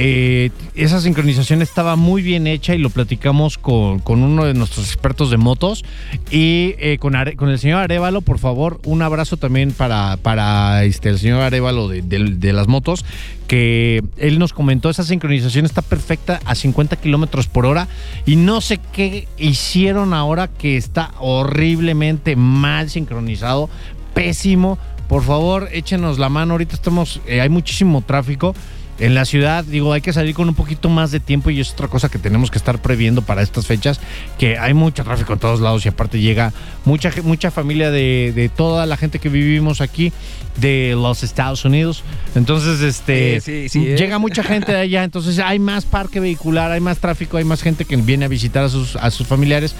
eh, 0.00 0.50
esa 0.76 1.00
sincronización 1.00 1.60
estaba 1.60 1.96
muy 1.96 2.22
bien 2.22 2.46
hecha 2.46 2.72
y 2.74 2.78
lo 2.78 2.88
platicamos 2.88 3.58
con, 3.58 3.98
con 3.98 4.22
uno 4.22 4.44
de 4.44 4.54
nuestros 4.54 4.86
expertos 4.86 5.28
de 5.30 5.38
motos 5.38 5.84
y 6.30 6.74
eh, 6.78 6.98
con, 7.00 7.14
con 7.36 7.48
el 7.48 7.58
señor 7.58 7.80
Arevalo, 7.80 8.20
por 8.20 8.38
favor, 8.38 8.80
un 8.84 9.02
abrazo 9.02 9.36
también 9.38 9.72
para, 9.72 10.16
para 10.18 10.84
este, 10.84 11.08
el 11.08 11.18
señor 11.18 11.40
Arevalo 11.42 11.88
de, 11.88 12.02
de- 12.02 12.36
de 12.36 12.52
las 12.52 12.68
motos, 12.68 13.04
que 13.48 14.02
él 14.18 14.38
nos 14.38 14.52
comentó, 14.52 14.88
esa 14.88 15.02
sincronización 15.02 15.64
está 15.64 15.82
perfecta 15.82 16.38
a 16.44 16.54
50 16.54 16.94
kilómetros 16.96 17.48
por 17.48 17.66
hora 17.66 17.88
y 18.24 18.36
no 18.36 18.60
sé 18.60 18.78
qué 18.92 19.26
hicieron 19.36 20.14
ahora 20.14 20.46
que 20.46 20.76
está 20.76 21.10
horriblemente 21.18 22.36
mal 22.36 22.88
sincronizado, 22.88 23.68
pésimo. 24.14 24.78
Por 25.08 25.22
favor, 25.22 25.68
échenos 25.72 26.18
la 26.18 26.28
mano. 26.28 26.54
Ahorita 26.54 26.74
estamos, 26.74 27.20
eh, 27.26 27.40
hay 27.40 27.48
muchísimo 27.48 28.02
tráfico. 28.02 28.54
En 28.98 29.14
la 29.14 29.24
ciudad, 29.24 29.64
digo, 29.64 29.92
hay 29.92 30.00
que 30.00 30.12
salir 30.12 30.34
con 30.34 30.48
un 30.48 30.56
poquito 30.56 30.88
más 30.88 31.12
de 31.12 31.20
tiempo 31.20 31.50
y 31.50 31.60
es 31.60 31.70
otra 31.70 31.86
cosa 31.86 32.08
que 32.08 32.18
tenemos 32.18 32.50
que 32.50 32.58
estar 32.58 32.82
previendo 32.82 33.22
para 33.22 33.42
estas 33.42 33.64
fechas, 33.64 34.00
que 34.38 34.58
hay 34.58 34.74
mucho 34.74 35.04
tráfico 35.04 35.32
en 35.34 35.38
todos 35.38 35.60
lados 35.60 35.86
y 35.86 35.88
aparte 35.88 36.18
llega 36.20 36.52
mucha, 36.84 37.12
mucha 37.22 37.52
familia 37.52 37.92
de 37.92 38.50
toda 38.56 38.86
la 38.86 38.96
gente 38.96 39.20
que 39.20 39.28
vivimos 39.28 39.80
aquí 39.80 40.12
de 40.60 40.94
los 40.96 41.22
Estados 41.22 41.64
Unidos. 41.64 42.02
Entonces, 42.34 42.80
este, 42.80 43.40
Sí, 43.40 43.68
sí, 43.68 43.68
sí, 43.68 43.88
¿eh? 43.90 43.96
llega 43.96 44.18
mucha 44.18 44.42
gente 44.42 44.72
de 44.72 44.78
allá, 44.78 45.04
entonces 45.04 45.38
hay 45.38 45.58
más 45.58 45.84
parque 45.84 46.20
vehicular, 46.20 46.70
hay 46.70 46.80
más 46.80 46.98
tráfico, 46.98 47.36
hay 47.36 47.44
más 47.44 47.62
gente 47.62 47.84
que 47.84 47.96
viene 47.96 48.24
a 48.24 48.28
visitar 48.28 48.64
a 48.64 48.68
sus, 48.68 48.96
a 48.96 49.10
sus 49.10 49.26
familiares. 49.26 49.74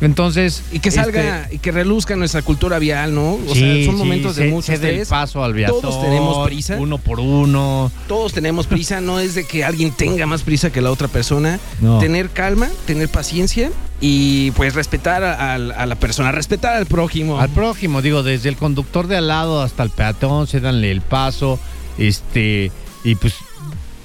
Entonces, 0.00 0.64
Y 0.72 0.80
que 0.80 0.90
salga 0.90 1.48
y 1.52 1.58
que 1.58 1.70
reluzca 1.70 2.16
nuestra 2.16 2.42
cultura 2.42 2.80
vial, 2.80 3.14
¿no? 3.14 3.34
O 3.34 3.38
este, 3.38 3.54
sí, 3.54 3.60
sea, 3.60 3.84
son 3.86 3.94
sí, 3.94 3.98
momentos 3.98 4.34
de 4.34 4.48
mucho 4.50 4.72
estrés. 4.72 5.08
paso 5.08 5.44
al 5.44 5.54
viator, 5.54 5.80
Todos 5.80 6.02
tenemos 6.02 6.44
prisa. 6.44 6.76
Uno 6.76 6.98
por 6.98 7.20
uno. 7.20 7.92
Todos 8.08 8.32
tenemos 8.32 8.66
prisa, 8.66 9.00
no 9.00 9.20
es 9.20 9.36
de 9.36 9.44
que 9.46 9.62
alguien 9.64 9.92
tenga 9.92 10.26
más 10.26 10.42
prisa 10.42 10.72
que 10.72 10.80
la 10.80 10.90
otra 10.90 11.06
persona. 11.06 11.60
No. 11.80 12.00
Tener 12.00 12.30
calma, 12.30 12.68
tener 12.84 13.08
paciencia 13.08 13.70
y 14.04 14.50
pues 14.50 14.74
respetar 14.74 15.22
a, 15.22 15.54
a- 15.54 15.86
la 15.86 15.94
persona, 15.94 16.32
respetar 16.32 16.74
al 16.76 16.86
prójimo. 16.86 17.38
Al 17.40 17.48
prójimo, 17.50 18.02
digo, 18.02 18.22
desde 18.24 18.48
el 18.48 18.56
conductor 18.56 19.06
de 19.06 19.16
al 19.16 19.28
lado 19.28 19.62
hasta 19.62 19.84
el 19.84 19.90
peatón, 19.90 20.46
cédanle 20.48 20.90
el 20.90 21.00
paso. 21.02 21.58
Este, 21.98 22.72
y 23.04 23.14
pues, 23.14 23.36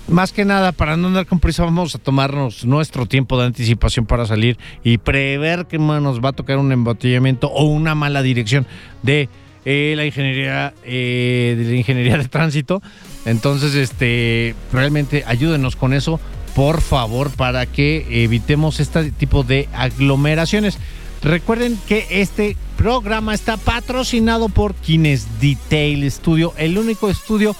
más 0.08 0.32
que 0.32 0.46
nada, 0.46 0.72
para 0.72 0.98
no 0.98 1.08
andar 1.08 1.26
con 1.26 1.40
prisa, 1.40 1.64
vamos 1.64 1.96
a 1.96 1.98
tomarnos 1.98 2.64
nuestro 2.64 3.08
tiempo 3.08 3.40
de 3.40 3.48
anticipación 3.48 4.06
para 4.06 4.26
salir 4.28 4.58
y 4.84 5.00
prever 5.00 5.66
que 5.66 5.80
nos 5.80 6.24
va 6.24 6.30
a 6.30 6.34
tocar 6.34 6.60
un 6.60 6.72
embotellamiento 6.72 7.48
o 7.48 7.64
una 7.66 7.96
mala 7.96 8.22
dirección 8.22 8.68
de 9.02 9.30
eh, 9.66 9.96
la 9.98 10.06
ingeniería, 10.06 10.74
eh, 10.86 11.56
de 11.58 11.64
la 11.72 11.76
ingeniería 11.76 12.18
de 12.18 12.28
tránsito. 12.28 12.82
Entonces, 13.26 13.74
este, 13.74 14.54
realmente 14.72 15.24
ayúdenos 15.28 15.76
con 15.76 15.94
eso, 15.94 16.20
por 16.58 16.82
favor, 16.82 17.30
para 17.30 17.68
que 17.68 18.24
evitemos 18.24 18.80
este 18.80 19.12
tipo 19.12 19.44
de 19.44 19.70
aglomeraciones. 19.74 20.80
Recuerden 21.22 21.78
que 21.88 22.08
este 22.10 22.58
programa 22.78 23.36
está 23.36 23.58
patrocinado 23.58 24.50
por 24.50 24.74
Kines 24.74 25.28
Detail 25.40 26.10
Studio, 26.10 26.56
el 26.58 26.80
único 26.80 27.12
estudio 27.12 27.56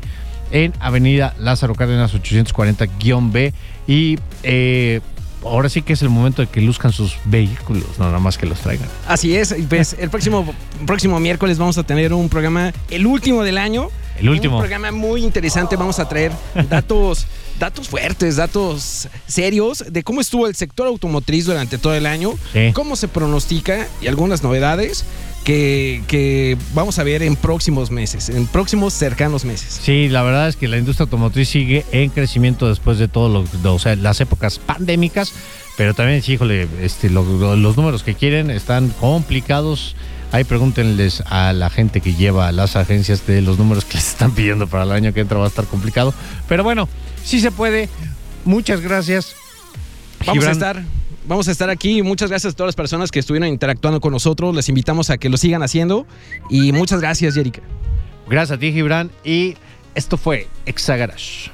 en 0.50 0.72
Avenida 0.80 1.34
Lázaro 1.38 1.74
Cárdenas 1.74 2.14
840-B. 2.14 3.52
Y 3.88 4.18
eh, 4.44 5.00
ahora 5.48 5.68
sí 5.68 5.82
que 5.82 5.92
es 5.92 6.02
el 6.02 6.08
momento 6.10 6.42
de 6.42 6.48
que 6.48 6.60
luzcan 6.60 6.92
sus 6.92 7.16
vehículos, 7.24 7.84
no 7.98 8.06
nada 8.06 8.18
más 8.18 8.38
que 8.38 8.46
los 8.46 8.60
traigan. 8.60 8.88
Así 9.06 9.36
es, 9.36 9.54
pues 9.68 9.96
el 9.98 10.10
próximo, 10.10 10.54
próximo 10.86 11.18
miércoles 11.20 11.58
vamos 11.58 11.78
a 11.78 11.82
tener 11.82 12.12
un 12.12 12.28
programa, 12.28 12.72
el 12.90 13.06
último 13.06 13.42
del 13.42 13.58
año. 13.58 13.88
El 14.18 14.28
último. 14.30 14.56
Un 14.56 14.62
programa 14.62 14.90
muy 14.90 15.22
interesante, 15.24 15.76
vamos 15.76 15.98
a 16.00 16.08
traer 16.08 16.32
datos, 16.68 17.26
datos 17.58 17.88
fuertes, 17.88 18.36
datos 18.36 19.08
serios 19.28 19.84
de 19.88 20.02
cómo 20.02 20.20
estuvo 20.20 20.46
el 20.48 20.56
sector 20.56 20.88
automotriz 20.88 21.46
durante 21.46 21.78
todo 21.78 21.94
el 21.94 22.04
año, 22.06 22.32
Sí. 22.52 22.72
cómo 22.74 22.96
se 22.96 23.06
pronostica 23.06 23.86
y 24.00 24.08
algunas 24.08 24.42
novedades 24.42 25.04
que, 25.48 26.02
que 26.08 26.58
vamos 26.74 26.98
a 26.98 27.04
ver 27.04 27.22
en 27.22 27.34
próximos 27.34 27.90
meses, 27.90 28.28
en 28.28 28.46
próximos 28.46 28.92
cercanos 28.92 29.46
meses. 29.46 29.80
Sí, 29.82 30.10
la 30.10 30.22
verdad 30.22 30.46
es 30.46 30.56
que 30.56 30.68
la 30.68 30.76
industria 30.76 31.04
automotriz 31.04 31.48
sigue 31.48 31.86
en 31.90 32.10
crecimiento 32.10 32.68
después 32.68 32.98
de 32.98 33.08
todo 33.08 33.30
lo, 33.62 33.72
o 33.72 33.78
sea, 33.78 33.96
las 33.96 34.20
épocas 34.20 34.58
pandémicas, 34.58 35.32
pero 35.78 35.94
también, 35.94 36.22
híjole, 36.26 36.68
este, 36.82 37.08
lo- 37.08 37.24
lo- 37.24 37.56
los 37.56 37.78
números 37.78 38.02
que 38.02 38.14
quieren 38.14 38.50
están 38.50 38.90
complicados. 39.00 39.96
Ahí 40.32 40.44
pregúntenles 40.44 41.22
a 41.24 41.54
la 41.54 41.70
gente 41.70 42.02
que 42.02 42.12
lleva 42.12 42.48
a 42.48 42.52
las 42.52 42.76
agencias 42.76 43.26
de 43.26 43.40
los 43.40 43.56
números 43.56 43.86
que 43.86 43.94
les 43.94 44.08
están 44.08 44.32
pidiendo 44.32 44.66
para 44.66 44.82
el 44.84 44.92
año 44.92 45.14
que 45.14 45.20
entra, 45.20 45.38
va 45.38 45.46
a 45.46 45.48
estar 45.48 45.64
complicado. 45.64 46.12
Pero 46.46 46.62
bueno, 46.62 46.90
sí 47.24 47.40
se 47.40 47.50
puede. 47.50 47.88
Muchas 48.44 48.82
gracias. 48.82 49.34
Vamos 50.26 50.46
a 50.46 50.50
estar. 50.50 50.84
Vamos 51.26 51.46
a 51.48 51.52
estar 51.52 51.68
aquí. 51.68 52.02
Muchas 52.02 52.30
gracias 52.30 52.54
a 52.54 52.56
todas 52.56 52.68
las 52.68 52.76
personas 52.76 53.10
que 53.10 53.18
estuvieron 53.18 53.48
interactuando 53.48 54.00
con 54.00 54.12
nosotros. 54.12 54.54
Les 54.54 54.68
invitamos 54.70 55.10
a 55.10 55.18
que 55.18 55.28
lo 55.28 55.36
sigan 55.36 55.62
haciendo. 55.62 56.06
Y 56.48 56.72
muchas 56.72 57.00
gracias, 57.00 57.34
Jerica. 57.34 57.60
Gracias 58.28 58.56
a 58.56 58.60
ti, 58.60 58.72
Gibran. 58.72 59.10
Y 59.24 59.56
esto 59.94 60.16
fue 60.16 60.48
Exagarage. 60.64 61.50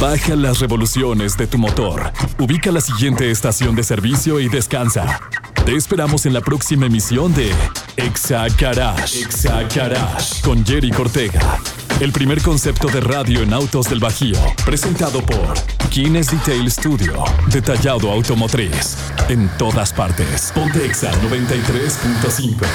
Baja 0.00 0.36
las 0.36 0.60
revoluciones 0.60 1.36
de 1.36 1.46
tu 1.46 1.58
motor. 1.58 2.12
Ubica 2.38 2.70
la 2.70 2.80
siguiente 2.80 3.30
estación 3.30 3.74
de 3.74 3.82
servicio 3.82 4.38
y 4.38 4.48
descansa. 4.48 5.20
Te 5.64 5.74
esperamos 5.74 6.24
en 6.24 6.34
la 6.34 6.40
próxima 6.40 6.86
emisión 6.86 7.34
de 7.34 7.50
Exa 7.98 8.46
Garage. 8.56 9.22
Exa 9.22 9.64
Garage 9.74 10.40
con 10.42 10.64
Jerry 10.64 10.90
Cortega. 10.90 11.58
El 11.98 12.12
primer 12.12 12.40
concepto 12.40 12.86
de 12.86 13.00
radio 13.00 13.42
en 13.42 13.52
autos 13.52 13.90
del 13.90 13.98
Bajío. 13.98 14.38
Presentado 14.64 15.20
por 15.20 15.54
Guinness 15.90 16.30
Detail 16.30 16.70
Studio. 16.70 17.24
Detallado 17.50 18.12
automotriz. 18.12 18.96
En 19.28 19.48
todas 19.58 19.92
partes. 19.92 20.52
Ponte 20.54 20.86
Exa 20.86 21.10
93.5. 21.22 22.66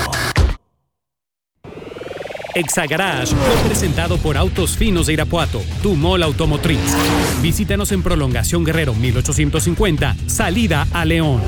Exagarage 2.55 3.33
fue 3.33 3.69
presentado 3.69 4.17
por 4.17 4.37
Autos 4.37 4.77
Finos 4.77 5.07
de 5.07 5.13
Irapuato, 5.13 5.63
tu 5.81 5.95
mall 5.95 6.21
automotriz. 6.21 6.95
Visítanos 7.41 7.93
en 7.93 8.03
Prolongación 8.03 8.65
Guerrero 8.65 8.93
1850, 8.93 10.17
salida 10.27 10.85
a 10.91 11.05
León. 11.05 11.41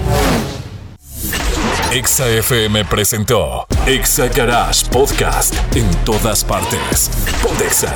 Exa 1.96 2.28
FM 2.28 2.84
presentó 2.84 3.66
Exa 3.88 4.28
Garage 4.28 4.86
Podcast 4.92 5.56
en 5.78 5.90
todas 6.04 6.44
partes. 6.44 7.10
Ponte 7.42 7.68
Exa. 7.68 7.96